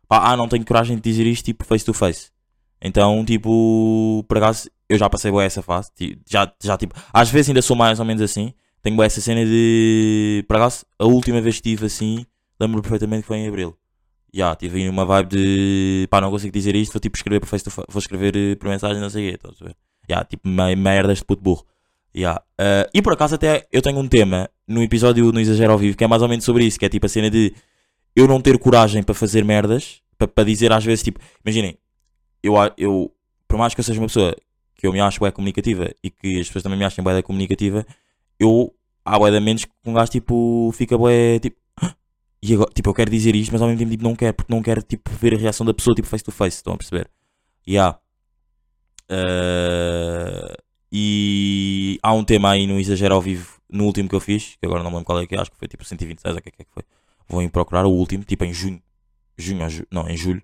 ah, 0.09 0.35
não 0.35 0.49
tenho 0.49 0.65
coragem 0.65 0.97
de 0.97 1.01
dizer 1.01 1.25
isto 1.25 1.45
tipo 1.45 1.63
face 1.63 1.85
to 1.85 1.93
face. 1.93 2.31
Então, 2.81 3.23
tipo, 3.23 4.25
por 4.27 4.39
acaso, 4.39 4.69
eu 4.89 4.97
já 4.97 5.09
passei 5.09 5.31
boa 5.31 5.45
essa 5.45 5.61
fase. 5.61 5.89
Já, 6.29 6.51
já, 6.61 6.77
tipo, 6.77 6.93
às 7.13 7.31
vezes 7.31 7.47
ainda 7.47 7.61
sou 7.61 7.77
mais 7.77 7.97
ou 7.97 8.05
menos 8.05 8.21
assim. 8.21 8.53
Tenho 8.81 8.97
boa 8.97 9.05
essa 9.05 9.21
cena 9.21 9.45
de, 9.45 10.43
por 10.49 10.57
acaso, 10.57 10.85
a 10.99 11.05
última 11.05 11.39
vez 11.39 11.61
que 11.61 11.69
estive 11.69 11.85
assim, 11.85 12.25
lembro 12.59 12.81
perfeitamente 12.81 13.21
que 13.21 13.27
foi 13.27 13.37
em 13.37 13.47
Abril. 13.47 13.75
Já, 14.33 14.55
tive 14.55 14.81
aí 14.81 14.89
uma 14.89 15.05
vibe 15.05 15.29
de, 15.29 16.07
pá, 16.09 16.21
não 16.21 16.29
consigo 16.29 16.53
dizer 16.53 16.75
isto, 16.75 16.93
vou 16.93 16.99
tipo 16.99 17.17
escrever 17.17 17.39
por 17.39 17.47
face 17.47 17.63
to 17.63 17.71
face, 17.71 17.87
vou 17.89 17.99
escrever 17.99 18.35
eh, 18.35 18.55
por 18.55 18.69
mensagem, 18.69 19.01
não 19.01 19.09
sei 19.09 19.27
o 19.27 19.29
quê, 19.31 19.35
estás 19.35 19.61
a 19.61 19.65
ver? 19.65 19.75
Já, 20.07 20.23
tipo, 20.23 20.47
me- 20.47 20.75
merdas 20.75 21.17
de 21.19 21.25
puto 21.25 21.41
burro. 21.41 21.65
Ya. 22.15 22.41
Ah, 22.57 22.87
e 22.93 23.01
por 23.01 23.13
acaso 23.13 23.35
até 23.35 23.67
eu 23.71 23.81
tenho 23.81 23.97
um 23.99 24.07
tema 24.07 24.49
no 24.67 24.81
episódio 24.83 25.31
no 25.31 25.39
Exagero 25.39 25.71
ao 25.71 25.77
Vivo 25.77 25.95
que 25.97 26.03
é 26.03 26.07
mais 26.07 26.21
ou 26.21 26.27
menos 26.27 26.43
sobre 26.45 26.63
isso, 26.65 26.79
que 26.79 26.85
é 26.85 26.89
tipo 26.89 27.05
a 27.05 27.09
cena 27.09 27.29
de 27.29 27.53
eu 28.15 28.27
não 28.27 28.41
ter 28.41 28.57
coragem 28.59 29.03
para 29.03 29.13
fazer 29.15 29.43
merdas, 29.45 30.01
para, 30.17 30.27
para 30.27 30.43
dizer 30.43 30.71
às 30.71 30.83
vezes 30.83 31.03
tipo, 31.03 31.19
imaginem, 31.45 31.77
eu, 32.43 32.53
eu, 32.77 33.11
por 33.47 33.57
mais 33.57 33.73
que 33.75 33.79
eu 33.79 33.83
seja 33.83 33.99
uma 33.99 34.07
pessoa 34.07 34.35
que 34.75 34.87
eu 34.87 34.91
me 34.93 34.99
acho 34.99 35.19
bem 35.19 35.31
comunicativa 35.31 35.89
e 36.03 36.09
que 36.09 36.39
as 36.39 36.47
pessoas 36.47 36.63
também 36.63 36.79
me 36.79 36.85
achem 36.85 37.03
bem 37.03 37.21
comunicativa, 37.21 37.85
eu 38.39 38.73
há 39.05 39.17
bué 39.19 39.29
de 39.31 39.39
momentos 39.39 39.65
que 39.65 39.71
um 39.85 39.93
gajo 39.93 40.11
tipo 40.11 40.71
fica 40.73 40.97
bué 40.97 41.39
tipo 41.39 41.58
e 42.41 42.53
agora, 42.53 42.71
tipo, 42.73 42.89
eu 42.89 42.93
quero 42.93 43.11
dizer 43.11 43.35
isto, 43.35 43.51
mas 43.51 43.61
ao 43.61 43.67
mesmo 43.67 43.79
tempo 43.79 43.91
tipo, 43.91 44.03
não 44.03 44.15
quero, 44.15 44.33
porque 44.33 44.53
não 44.53 44.61
quero 44.61 44.81
tipo, 44.81 45.09
ver 45.11 45.33
a 45.35 45.37
reação 45.37 45.65
da 45.65 45.73
pessoa 45.73 45.95
tipo 45.95 46.07
face 46.07 46.23
to 46.23 46.31
face, 46.31 46.57
estão 46.57 46.73
a 46.73 46.77
perceber? 46.77 47.09
Ya. 47.67 47.99
Ah, 49.09 50.55
e 50.91 51.99
há 52.01 52.13
um 52.13 52.23
tema 52.23 52.51
aí 52.51 52.65
no 52.67 52.79
Exagero 52.79 53.15
ao 53.15 53.21
vivo, 53.21 53.59
no 53.69 53.85
último 53.85 54.09
que 54.09 54.15
eu 54.15 54.19
fiz, 54.19 54.55
que 54.59 54.65
agora 54.65 54.81
não 54.83 54.89
me 54.89 54.95
lembro 54.97 55.05
qual 55.05 55.19
é 55.19 55.27
que 55.27 55.35
é, 55.35 55.39
acho 55.39 55.51
que 55.51 55.57
foi 55.57 55.67
tipo 55.67 55.83
126, 55.85 56.33
ou 56.33 56.39
o 56.39 56.41
que 56.41 56.49
é 56.49 56.51
que 56.51 56.61
é 56.61 56.65
que 56.65 56.71
foi. 56.73 56.83
Vou 57.27 57.41
em 57.41 57.49
procurar 57.49 57.85
o 57.85 57.91
último, 57.91 58.23
tipo 58.23 58.43
em 58.45 58.53
junho. 58.53 58.81
Junho, 59.37 59.63
ou 59.63 59.69
ju- 59.69 59.85
não, 59.91 60.09
em 60.09 60.17
julho. 60.17 60.41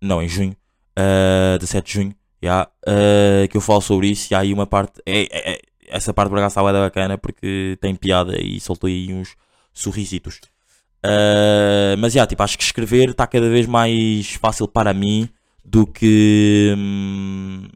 Não, 0.00 0.22
em 0.22 0.28
junho. 0.28 0.56
Uh, 0.98 1.58
17 1.58 1.86
de 1.86 1.92
junho. 1.94 2.14
já, 2.42 2.68
ah, 2.86 3.48
que 3.50 3.56
eu 3.56 3.60
falo 3.60 3.80
sobre 3.80 4.08
isso. 4.08 4.32
E 4.32 4.34
há 4.34 4.40
aí 4.40 4.52
uma 4.52 4.66
parte. 4.66 5.00
É, 5.06 5.22
é- 5.22 5.52
é- 5.54 5.60
essa 5.88 6.12
parte 6.14 6.30
por 6.30 6.38
acaso 6.38 6.54
da 6.56 6.72
bacana 6.72 7.18
porque 7.18 7.76
tem 7.80 7.94
piada 7.94 8.40
e 8.40 8.58
soltou 8.60 8.88
aí 8.88 9.12
uns 9.12 9.36
sorrisitos. 9.72 10.40
Ah, 11.04 11.96
mas 11.98 12.12
já, 12.12 12.26
tipo, 12.26 12.42
acho 12.42 12.56
que 12.56 12.64
escrever 12.64 13.10
está 13.10 13.26
cada 13.26 13.48
vez 13.48 13.66
mais 13.66 14.34
fácil 14.34 14.68
para 14.68 14.94
mim 14.94 15.28
do 15.64 15.86
que. 15.86 16.74
hum, 16.76 17.68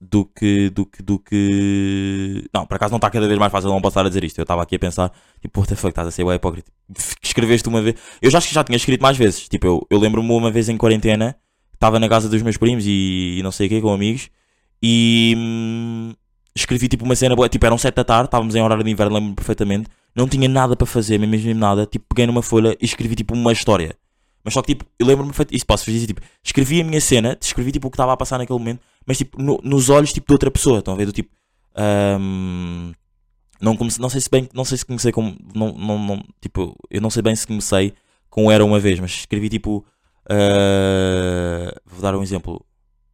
do 0.00 0.24
que. 0.24 0.70
do 0.70 0.86
que. 0.86 1.02
do 1.02 1.18
que. 1.18 2.48
Não, 2.54 2.66
por 2.66 2.76
acaso 2.76 2.92
não 2.92 2.98
está 2.98 3.10
cada 3.10 3.26
vez 3.26 3.38
mais 3.38 3.50
fácil, 3.52 3.70
não 3.70 3.80
posso 3.80 3.94
estar 3.94 4.06
a 4.06 4.08
dizer 4.08 4.24
isto. 4.24 4.38
Eu 4.38 4.42
estava 4.42 4.62
aqui 4.62 4.76
a 4.76 4.78
pensar, 4.78 5.12
tipo, 5.40 5.60
what 5.60 5.68
the 5.68 5.76
fuck, 5.76 5.90
estás 5.90 6.08
a 6.08 6.10
ser 6.10 6.24
bué 6.24 6.36
hipócrita. 6.36 6.70
Escreveste 7.22 7.68
uma 7.68 7.82
vez. 7.82 7.96
Eu 8.22 8.30
já 8.30 8.38
acho 8.38 8.48
que 8.48 8.54
já 8.54 8.64
tinha 8.64 8.76
escrito 8.76 9.00
mais 9.02 9.16
vezes. 9.16 9.48
Tipo, 9.48 9.66
eu, 9.66 9.86
eu 9.90 9.98
lembro-me 9.98 10.30
uma 10.30 10.50
vez 10.50 10.68
em 10.68 10.76
quarentena, 10.76 11.36
estava 11.74 11.98
na 11.98 12.08
casa 12.08 12.28
dos 12.28 12.42
meus 12.42 12.56
primos 12.56 12.84
e, 12.86 13.38
e 13.38 13.42
não 13.42 13.52
sei 13.52 13.66
o 13.66 13.70
que, 13.70 13.80
com 13.80 13.92
amigos, 13.92 14.30
e. 14.82 15.34
hum, 15.36 16.12
escrevi 16.54 16.88
tipo 16.88 17.04
uma 17.04 17.16
cena 17.16 17.34
boa, 17.36 17.48
tipo, 17.48 17.64
eram 17.66 17.78
7 17.78 17.94
da 17.94 18.04
tarde, 18.04 18.26
estávamos 18.26 18.54
em 18.54 18.62
horário 18.62 18.84
de 18.84 18.90
inverno, 18.90 19.14
lembro-me 19.14 19.36
perfeitamente. 19.36 19.88
Não 20.14 20.28
tinha 20.28 20.48
nada 20.48 20.74
para 20.76 20.86
fazer, 20.86 21.18
mesmo 21.18 21.54
nada. 21.54 21.86
Tipo, 21.86 22.06
peguei 22.08 22.26
numa 22.26 22.42
folha 22.42 22.76
e 22.80 22.84
escrevi 22.84 23.14
tipo 23.14 23.34
uma 23.34 23.52
história. 23.52 23.94
Mas 24.44 24.54
só 24.54 24.62
que 24.62 24.74
tipo, 24.74 24.84
eu 24.98 25.06
lembro-me 25.06 25.32
isso 25.52 25.66
posso 25.66 25.90
dizer, 25.90 26.06
tipo, 26.06 26.20
escrevi 26.42 26.80
a 26.80 26.84
minha 26.84 27.00
cena, 27.00 27.36
descrevi 27.38 27.72
tipo 27.72 27.88
o 27.88 27.90
que 27.90 27.94
estava 27.96 28.12
a 28.12 28.16
passar 28.16 28.38
naquele 28.38 28.58
momento, 28.58 28.80
mas 29.06 29.18
tipo, 29.18 29.40
no- 29.40 29.60
nos 29.62 29.90
olhos 29.90 30.12
tipo 30.14 30.26
de 30.28 30.32
outra 30.32 30.50
pessoa, 30.50 30.78
estão 30.78 30.94
a 30.94 30.96
ver? 30.96 31.04
Do 31.06 31.12
tipo, 31.12 31.30
ahm, 31.76 32.92
não, 33.60 33.76
comecei, 33.76 34.00
não 34.00 34.08
sei 34.08 34.20
se 34.20 34.30
bem, 34.30 34.48
não 34.54 34.64
sei 34.64 34.78
se 34.78 34.86
comecei 34.86 35.12
com, 35.12 35.36
não, 35.54 35.72
não, 35.74 35.98
não, 35.98 36.24
tipo, 36.40 36.74
eu 36.90 37.00
não 37.02 37.10
sei 37.10 37.22
bem 37.22 37.36
se 37.36 37.46
comecei 37.46 37.92
com 38.30 38.50
Era 38.50 38.64
Uma 38.64 38.80
Vez, 38.80 38.98
mas 38.98 39.10
escrevi 39.10 39.50
tipo, 39.50 39.84
ah, 40.28 41.72
vou 41.86 42.00
dar 42.00 42.16
um 42.16 42.22
exemplo, 42.22 42.64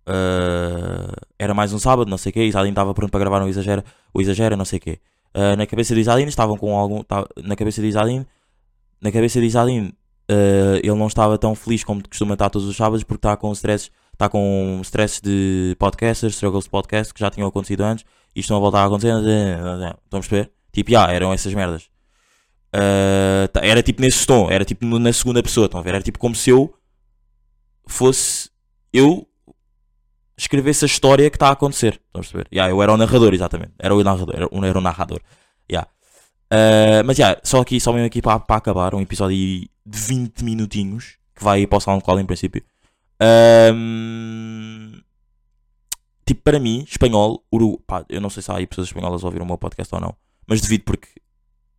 ah, 0.06 1.12
era 1.38 1.54
mais 1.54 1.72
um 1.72 1.78
sábado, 1.78 2.08
não 2.08 2.18
sei 2.18 2.30
o 2.30 2.32
quê, 2.32 2.44
Isadine 2.44 2.70
estava 2.70 2.94
pronto 2.94 3.10
para 3.10 3.20
gravar 3.20 3.42
um 3.42 3.48
Exagera, 3.48 3.84
o 4.14 4.20
Exagera, 4.20 4.56
não 4.56 4.64
sei 4.64 4.78
o 4.78 4.82
quê. 4.82 4.98
Ah, 5.38 5.54
na 5.54 5.66
cabeça 5.66 5.94
de 5.94 6.00
Isadine 6.00 6.30
estavam 6.30 6.56
com 6.56 6.74
algum, 6.74 7.02
na 7.44 7.54
cabeça 7.54 7.82
de 7.82 7.88
Isadine, 7.88 8.26
na 9.02 9.12
cabeça 9.12 9.38
de 9.38 9.44
Isadine, 9.44 9.92
ah, 10.30 10.80
ele 10.82 10.94
não 10.94 11.06
estava 11.06 11.36
tão 11.36 11.54
feliz 11.54 11.84
como 11.84 12.02
costuma 12.08 12.32
estar 12.32 12.48
todos 12.48 12.66
os 12.66 12.74
sábados 12.74 13.04
porque 13.04 13.18
está 13.18 13.36
com 13.36 13.52
stress, 13.52 13.90
está 14.14 14.30
com 14.30 14.80
stress 14.82 15.20
de 15.22 15.76
podcasters, 15.78 16.32
struggles 16.34 16.64
de 16.64 16.70
podcast 16.70 17.12
que 17.12 17.20
já 17.20 17.30
tinham 17.30 17.46
acontecido 17.46 17.82
antes 17.82 18.02
e 18.34 18.40
estão 18.40 18.56
a 18.56 18.60
voltar 18.60 18.80
a 18.82 18.86
acontecer. 18.86 19.12
Estão 20.04 20.20
a? 20.20 20.50
Tipo, 20.72 20.90
já, 20.90 21.12
eram 21.12 21.32
essas 21.34 21.52
merdas. 21.52 21.90
Tá- 23.52 23.60
era 23.62 23.82
tipo 23.82 24.00
nesse 24.00 24.26
tom, 24.26 24.50
era 24.50 24.64
tipo 24.64 24.86
na 24.98 25.12
segunda 25.12 25.42
pessoa, 25.42 25.66
estão 25.66 25.80
a 25.80 25.82
ver? 25.82 25.90
Era 25.90 26.02
tipo 26.02 26.18
como 26.18 26.34
se 26.34 26.48
eu 26.48 26.74
fosse 27.86 28.50
eu 28.90 29.28
escrevesse 30.36 30.84
a 30.84 30.86
história 30.86 31.30
que 31.30 31.36
está 31.36 31.48
a 31.48 31.52
acontecer. 31.52 31.94
Estão 31.94 32.20
a 32.20 32.20
perceber? 32.20 32.48
Yeah, 32.52 32.72
eu 32.72 32.82
era 32.82 32.92
o 32.92 32.96
narrador, 32.96 33.32
exatamente. 33.32 33.72
Era 33.78 33.94
o 33.94 34.02
narrador. 34.02 34.34
Era, 34.34 34.48
era 34.68 34.78
o 34.78 34.82
narrador. 34.82 35.20
Yeah. 35.70 35.88
Uh, 36.52 37.02
mas 37.04 37.18
yeah, 37.18 37.40
só 37.42 37.60
aqui, 37.60 37.80
só 37.80 37.92
mesmo 37.92 38.06
aqui 38.06 38.22
para, 38.22 38.38
para 38.38 38.56
acabar, 38.56 38.94
um 38.94 39.00
episódio 39.00 39.36
de 39.36 39.68
20 39.84 40.44
minutinhos 40.44 41.18
que 41.34 41.42
vai 41.42 41.66
para 41.66 41.78
o 41.78 41.80
SoundCloud 41.80 42.22
em 42.22 42.26
princípio. 42.26 42.62
Um, 43.72 44.92
tipo, 46.24 46.42
para 46.42 46.58
mim, 46.58 46.84
espanhol, 46.88 47.44
Urugu... 47.52 47.82
pá, 47.86 48.04
eu 48.08 48.20
não 48.20 48.30
sei 48.30 48.42
se 48.42 48.50
há 48.50 48.56
aí 48.56 48.66
pessoas 48.66 48.88
espanholas 48.88 49.24
a 49.24 49.26
ouvir 49.26 49.40
o 49.40 49.46
meu 49.46 49.58
podcast 49.58 49.94
ou 49.94 50.00
não, 50.00 50.14
mas 50.46 50.60
devido 50.60 50.84
porque 50.84 51.08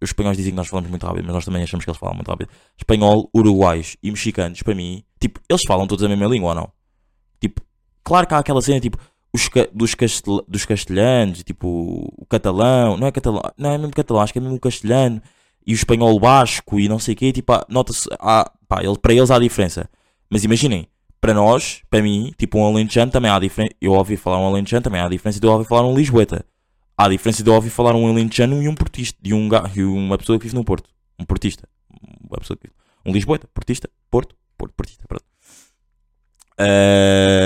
os 0.01 0.09
espanhóis 0.09 0.37
dizem 0.37 0.51
que 0.51 0.57
nós 0.57 0.67
falamos 0.67 0.89
muito 0.89 1.05
rápido, 1.05 1.25
mas 1.25 1.33
nós 1.33 1.45
também 1.45 1.63
achamos 1.63 1.83
que 1.83 1.89
eles 1.89 1.99
falam 1.99 2.15
muito 2.15 2.29
rápido. 2.29 2.49
Espanhol, 2.77 3.29
uruguaios 3.35 3.97
e 4.01 4.11
mexicanos, 4.11 4.61
para 4.61 4.75
mim, 4.75 5.03
tipo, 5.19 5.39
eles 5.49 5.63
falam 5.67 5.87
todos 5.87 6.03
a 6.03 6.09
mesma 6.09 6.27
língua 6.27 6.49
ou 6.49 6.55
não? 6.55 6.71
Tipo, 7.39 7.61
claro 8.07 8.25
que 8.25 8.33
há 8.33 8.37
aquela 8.37 8.61
cena, 8.61 8.79
tipo, 8.79 8.97
os 9.33 9.49
ca- 9.49 9.67
dos, 9.73 9.93
castel 9.93 10.45
dos 10.47 10.65
castelhanos, 10.65 11.43
tipo, 11.43 11.67
o 12.17 12.25
catalão, 12.25 12.95
não 12.95 13.07
é 13.07 13.11
catalão, 13.11 13.41
não 13.57 13.71
é 13.71 13.77
mesmo 13.77 13.93
catalão, 13.93 14.21
acho 14.21 14.31
que 14.31 14.39
é 14.39 14.41
mesmo 14.41 14.57
castelhano, 14.59 15.21
e 15.65 15.73
o 15.73 15.75
espanhol 15.75 16.17
basco, 16.17 16.79
e 16.79 16.87
não 16.87 16.99
sei 16.99 17.13
o 17.13 17.17
quê, 17.17 17.33
tipo, 17.33 17.53
nota-se, 17.67 18.07
pá, 18.67 18.81
ele, 18.81 18.97
para 18.97 19.13
eles 19.13 19.29
há 19.29 19.37
diferença. 19.37 19.89
Mas 20.29 20.45
imaginem, 20.45 20.87
para 21.19 21.33
nós, 21.33 21.81
para 21.89 22.01
mim, 22.01 22.33
tipo, 22.37 22.57
um 22.57 22.65
alentejano 22.65 23.11
também 23.11 23.29
há 23.29 23.37
diferença, 23.39 23.73
eu 23.81 23.91
ouvi 23.91 24.15
falar 24.15 24.39
um 24.39 24.45
alentejano, 24.47 24.83
também 24.83 25.01
há 25.01 25.09
diferença 25.09 25.39
de 25.39 25.45
eu 25.45 25.51
ouvir 25.51 25.67
falar 25.67 25.85
um 25.85 25.93
lisboeta. 25.93 26.45
Há 26.97 27.09
diferença 27.09 27.43
de 27.43 27.49
eu 27.49 27.53
ouvir 27.53 27.69
falar 27.69 27.93
um 27.93 28.07
alentejano 28.07 28.63
e 28.63 28.69
um 28.69 28.73
portista, 28.73 29.19
e, 29.21 29.33
um, 29.33 29.49
e 29.75 29.83
uma 29.83 30.17
pessoa 30.17 30.39
que 30.39 30.45
vive 30.45 30.55
no 30.55 30.63
Porto, 30.63 30.89
um 31.19 31.25
portista, 31.25 31.67
uma 32.29 32.39
pessoa 32.39 32.57
que, 32.57 32.69
um 33.05 33.11
lisboeta, 33.11 33.47
portista, 33.53 33.89
Porto, 34.09 34.35
Porto, 34.57 34.73
portista, 34.73 35.03
pronto. 35.07 35.25
Uh, 36.59 37.36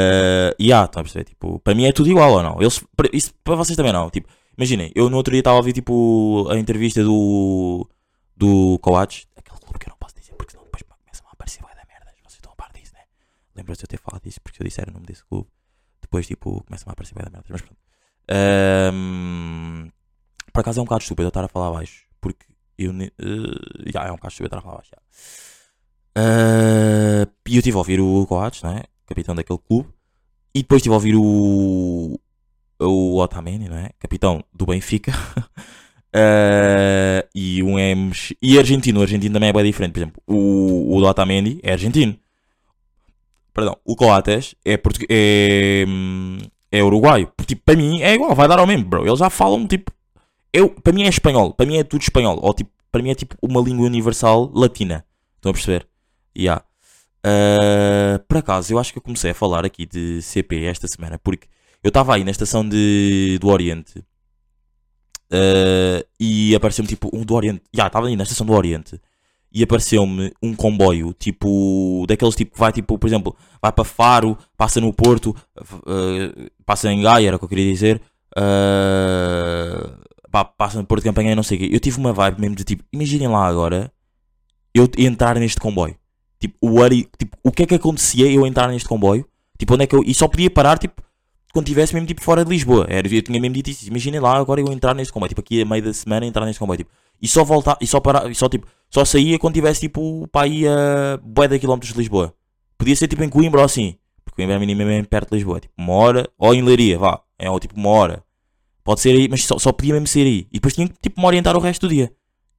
e 0.62 0.72
há, 0.72 0.86
estão 0.86 1.02
a 1.02 1.04
perceber? 1.04 1.26
Tipo, 1.26 1.60
para 1.60 1.74
mim 1.74 1.86
é 1.86 1.92
tudo 1.92 2.10
igual 2.10 2.34
ou 2.34 2.44
não? 2.44 2.62
Eles, 2.62 2.84
para, 2.96 3.10
isso 3.12 3.34
para 3.44 3.56
vocês 3.56 3.76
também 3.76 3.92
não. 3.92 4.10
Tipo, 4.10 4.30
imaginem, 4.58 4.92
eu 4.94 5.10
no 5.10 5.18
outro 5.18 5.32
dia 5.32 5.40
estava 5.40 5.56
a 5.56 5.60
ouvir 5.60 5.74
tipo, 5.74 6.48
a 6.50 6.58
entrevista 6.58 7.04
do, 7.04 7.90
do 8.36 8.78
Coates, 8.80 9.28
aquele 9.36 9.60
clube 9.60 9.80
que 9.80 9.88
eu 9.88 9.92
não 9.92 9.98
posso 9.98 10.16
dizer 10.16 10.34
porque 10.36 10.52
senão 10.52 10.64
depois 10.66 10.84
começam 10.84 11.26
a 11.28 11.32
aparecer 11.32 11.62
vai 11.64 11.74
da 11.74 11.84
merdas. 11.88 12.14
Vocês 12.24 12.36
estão 12.36 12.52
a 12.52 12.56
par 12.56 12.72
disso, 12.74 12.94
né? 12.94 13.02
Lembram-se 13.56 13.80
de 13.80 13.86
eu 13.86 13.88
ter 13.88 13.98
falado 13.98 14.22
disso 14.24 14.40
porque 14.42 14.62
eu 14.62 14.66
disse 14.66 14.80
era 14.82 14.92
o 14.92 14.94
nome 14.94 15.06
desse 15.06 15.26
clube. 15.26 15.48
Depois, 16.02 16.28
tipo, 16.28 16.64
começam 16.64 16.90
a 16.90 16.94
aparecer 16.94 17.16
vai 17.16 17.24
da 17.24 17.32
merdas. 17.32 17.50
Mas 17.50 17.62
pronto. 17.62 17.82
Um, 18.94 19.90
por 20.54 20.60
acaso 20.60 20.80
é 20.80 20.82
um 20.82 20.86
bocado 20.86 21.02
estúpido 21.02 21.26
eu 21.26 21.30
estar 21.30 21.44
a 21.44 21.48
falar 21.48 21.72
baixo 21.72 22.06
porque 22.20 22.46
eu. 22.78 22.92
Uh, 22.92 23.92
já, 23.92 24.06
é 24.06 24.12
um 24.12 24.16
bocado 24.16 24.32
estúpido 24.32 24.48
estar 24.48 24.58
a 24.60 24.62
falar 24.62 24.76
baixo. 24.76 24.92
Uh, 26.18 27.32
e 27.48 27.56
eu 27.56 27.60
estive 27.60 27.76
a 27.76 27.80
ouvir 27.80 28.00
o 28.00 28.26
Coates, 28.28 28.62
não 28.64 28.78
é? 28.78 28.84
Capitão 29.06 29.34
daquele 29.34 29.60
clube. 29.60 29.90
E 30.54 30.62
depois 30.62 30.80
estive 30.80 30.94
a 30.94 30.98
ouvir 30.98 31.16
o. 31.16 32.20
O 32.80 33.20
Otamendi, 33.20 33.70
não 33.70 33.78
é? 33.78 33.92
Capitão 34.00 34.44
do 34.52 34.66
Benfica. 34.66 35.12
Uh, 36.14 37.28
e 37.36 37.62
um 37.62 37.78
é. 37.78 37.94
E 38.42 38.58
argentino. 38.58 39.00
O 39.00 39.04
argentino 39.04 39.34
também 39.34 39.50
é 39.50 39.54
bem 39.54 39.64
diferente. 39.64 39.94
Por 39.94 40.00
exemplo, 40.00 40.24
o, 40.28 40.98
o 40.98 41.04
Otamendi 41.04 41.60
é 41.64 41.74
argentino. 41.74 42.18
Perdão, 43.54 43.78
o 43.86 43.96
Coates 43.96 44.56
é, 44.64 44.78
português, 44.78 45.10
é, 45.12 45.86
é 46.72 46.84
uruguaio. 46.84 47.32
Tipo, 47.46 47.62
para 47.66 47.76
mim 47.76 48.02
é 48.02 48.14
igual, 48.14 48.34
vai 48.34 48.48
dar 48.48 48.60
ao 48.60 48.68
mesmo, 48.68 48.86
bro. 48.86 49.06
Eles 49.06 49.20
já 49.20 49.30
falam 49.30 49.68
tipo. 49.68 49.92
Eu, 50.54 50.70
para 50.70 50.94
mim 50.94 51.04
é 51.04 51.10
espanhol. 51.10 51.54
Para 51.54 51.66
mim 51.66 51.78
é 51.78 51.84
tudo 51.84 52.02
espanhol. 52.02 52.40
Ou 52.42 52.54
tipo, 52.54 52.72
para 52.92 53.02
mim 53.02 53.12
é 53.12 53.16
tipo 53.16 53.36
uma 53.42 53.62
língua 53.62 53.86
universal 53.86 54.52
latina. 54.54 55.06
Estão 55.36 55.52
a 55.52 55.54
perceber? 55.54 55.88
Yeah. 56.38 56.64
Uh, 57.26 58.18
por 58.28 58.38
acaso, 58.38 58.74
eu 58.74 58.80
acho 58.80 58.92
que 58.92 58.98
eu 58.98 59.04
comecei 59.04 59.32
a 59.32 59.36
falar 59.36 59.64
aqui 59.66 59.86
de 59.86 60.22
CP 60.22 60.64
esta 60.66 60.88
semana 60.88 61.20
porque 61.20 61.48
eu 61.84 61.90
estava 61.90 62.16
aí 62.16 62.24
na 62.24 62.32
estação 62.32 62.68
de, 62.68 63.38
do 63.40 63.48
Oriente 63.48 64.00
uh, 65.32 66.06
e 66.20 66.56
apareceu-me 66.56 66.88
tipo 66.88 67.10
um 67.14 67.24
do 67.24 67.36
Oriente. 67.36 67.62
Já, 67.74 67.88
estava 67.88 68.08
aí 68.08 68.16
na 68.16 68.24
estação 68.24 68.46
do 68.46 68.54
Oriente 68.54 69.00
e 69.54 69.64
apareceu-me 69.64 70.34
um 70.42 70.56
comboio 70.56 71.14
tipo 71.14 72.06
daqueles 72.08 72.36
tipo 72.36 72.54
que 72.54 72.60
vai 72.60 72.72
tipo, 72.72 72.98
por 72.98 73.08
exemplo, 73.08 73.36
vai 73.62 73.72
para 73.72 73.84
Faro, 73.84 74.38
passa 74.58 74.80
no 74.80 74.94
Porto, 74.94 75.36
uh, 75.60 76.52
passa 76.66 76.92
em 76.92 77.02
Gaia, 77.02 77.28
era 77.28 77.36
o 77.36 77.40
que 77.40 77.46
eu 77.46 77.50
queria 77.50 77.72
dizer. 77.72 78.02
Uh, 78.36 80.02
pá, 80.32 80.46
passa 80.46 80.78
no 80.80 80.86
Porto 80.86 81.04
de 81.04 81.10
Campanha, 81.10 81.36
não 81.36 81.44
sei 81.44 81.58
o 81.58 81.60
quê. 81.62 81.70
Eu 81.72 81.80
tive 81.80 81.98
uma 81.98 82.14
vibe 82.14 82.40
mesmo 82.42 82.56
de 82.56 82.64
tipo, 82.64 82.84
imaginem 82.92 83.28
lá 83.28 83.46
agora 83.46 83.92
eu 84.74 84.90
entrar 84.98 85.36
neste 85.36 85.60
comboio. 85.60 85.96
Tipo, 86.42 86.58
o, 86.60 86.90
tipo, 86.90 87.38
o 87.44 87.52
que 87.52 87.64
é 87.64 87.66
que 87.68 87.76
acontecia 87.76 88.30
eu 88.30 88.48
entrar 88.48 88.68
neste 88.68 88.90
comboio? 88.90 89.28
Tipo, 89.60 89.76
onde 89.76 89.84
é 89.84 89.88
que 89.88 89.96
eu. 89.96 90.04
E 90.04 90.12
só 90.12 90.28
podia 90.28 90.50
parar, 90.50 90.80
tipo, 90.80 91.00
quando 91.54 91.68
estivesse 91.68 91.94
mesmo, 91.94 92.08
tipo, 92.08 92.20
fora 92.20 92.44
de 92.44 92.50
Lisboa. 92.50 92.88
Era, 92.90 93.08
eu 93.08 93.22
tinha 93.22 93.40
mesmo 93.40 93.54
dito 93.54 93.70
isso. 93.70 93.88
Imaginem 93.88 94.20
lá 94.20 94.36
agora 94.38 94.60
eu 94.60 94.66
entrar 94.72 94.96
neste 94.96 95.14
comboio. 95.14 95.30
Tipo, 95.30 95.42
aqui 95.42 95.62
a 95.62 95.66
meio 95.66 95.84
da 95.84 95.94
semana 95.94 96.26
entrar 96.26 96.44
neste 96.48 96.60
comboio. 96.60 96.80
Tipo, 96.80 96.90
e 97.22 97.28
só 97.28 97.44
voltar, 97.44 97.78
e 97.80 97.86
só 97.86 98.00
parar, 98.00 98.30
e 98.32 98.34
só, 98.34 98.50
tipo, 98.50 98.66
só 98.90 99.06
saía 99.06 99.38
quando 99.38 99.54
tivesse, 99.54 99.82
tipo, 99.82 100.28
para 100.32 100.48
ir 100.48 100.68
a 100.68 101.20
bué 101.22 101.48
de 101.48 101.60
quilómetros 101.60 101.94
de 101.94 102.00
Lisboa. 102.00 102.34
Podia 102.76 102.96
ser, 102.96 103.08
tipo, 103.08 103.24
em 103.24 103.30
Coimbra 103.30 103.60
ou 103.60 103.66
assim. 103.66 103.96
Porque 104.26 104.38
Coimbra 104.38 104.56
é 104.56 104.60
minimamente 104.60 105.08
perto 105.08 105.30
de 105.30 105.36
Lisboa. 105.36 105.60
Tipo, 105.60 105.76
uma 105.78 105.94
hora. 105.94 106.28
Ou 106.40 106.56
em 106.56 106.64
Leiria, 106.64 106.98
vá. 106.98 107.22
É, 107.38 107.52
ou, 107.52 107.60
tipo, 107.60 107.76
uma 107.78 107.90
hora. 107.90 108.24
Pode 108.84 109.00
ser 109.00 109.12
aí, 109.12 109.28
mas 109.30 109.46
só, 109.46 109.60
só 109.60 109.72
podia 109.72 109.94
mesmo 109.94 110.08
ser 110.08 110.26
aí. 110.26 110.48
E 110.50 110.56
depois 110.56 110.74
tinha 110.74 110.88
que, 110.88 110.96
tipo, 111.00 111.22
me 111.22 111.28
orientar 111.28 111.56
o 111.56 111.60
resto 111.60 111.88
do 111.88 111.94
dia. 111.94 112.12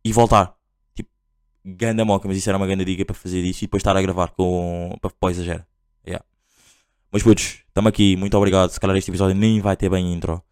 E 0.04 0.12
voltar. 0.12 0.54
Ganda 1.64 2.04
moca, 2.04 2.26
mas 2.26 2.36
isso 2.36 2.48
era 2.48 2.56
uma 2.56 2.66
grande 2.66 2.84
dica 2.84 3.04
para 3.04 3.14
fazer 3.14 3.40
isso 3.40 3.62
e 3.62 3.66
depois 3.66 3.80
estar 3.80 3.96
a 3.96 4.02
gravar 4.02 4.30
com. 4.30 4.96
para, 5.00 5.10
para 5.10 5.30
exagero. 5.30 5.64
Yeah. 6.06 6.24
Mas 7.10 7.22
putos, 7.22 7.60
estamos 7.68 7.88
aqui, 7.88 8.16
muito 8.16 8.36
obrigado. 8.36 8.70
Se 8.70 8.80
calhar 8.80 8.96
este 8.96 9.10
episódio 9.10 9.36
nem 9.36 9.60
vai 9.60 9.76
ter 9.76 9.88
bem 9.88 10.12
intro. 10.12 10.42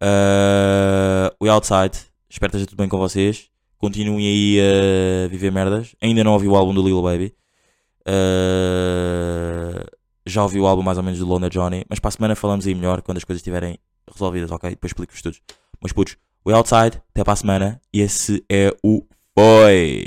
Uh, 0.00 1.34
we 1.42 1.48
outside. 1.48 1.98
Espero 2.28 2.50
que 2.50 2.58
esteja 2.58 2.66
tudo 2.66 2.78
bem 2.78 2.88
com 2.88 2.98
vocês. 2.98 3.50
Continuem 3.78 4.26
aí 4.26 4.60
a 4.60 5.28
viver 5.28 5.50
merdas. 5.50 5.96
Ainda 6.00 6.22
não 6.22 6.32
ouvi 6.32 6.46
o 6.46 6.54
álbum 6.54 6.72
do 6.72 6.82
Lil 6.86 7.02
Baby. 7.02 7.34
Uh, 8.06 9.84
já 10.24 10.42
ouvi 10.42 10.60
o 10.60 10.66
álbum 10.66 10.82
mais 10.82 10.98
ou 10.98 11.04
menos 11.04 11.18
do 11.18 11.26
Lona 11.26 11.50
Johnny. 11.50 11.84
Mas 11.88 11.98
para 11.98 12.08
a 12.08 12.12
semana 12.12 12.36
falamos 12.36 12.66
aí 12.66 12.74
melhor 12.74 13.02
quando 13.02 13.16
as 13.16 13.24
coisas 13.24 13.40
estiverem 13.40 13.78
resolvidas, 14.12 14.50
ok? 14.52 14.70
Depois 14.70 14.90
explico-vos 14.90 15.22
tudo. 15.22 15.36
Mas 15.80 15.92
putos, 15.92 16.16
we 16.46 16.54
outside. 16.54 17.02
Até 17.10 17.24
para 17.24 17.32
a 17.32 17.36
semana. 17.36 17.80
E 17.92 18.00
esse 18.00 18.44
é 18.48 18.72
o 18.82 19.04
Foi. 19.38 20.06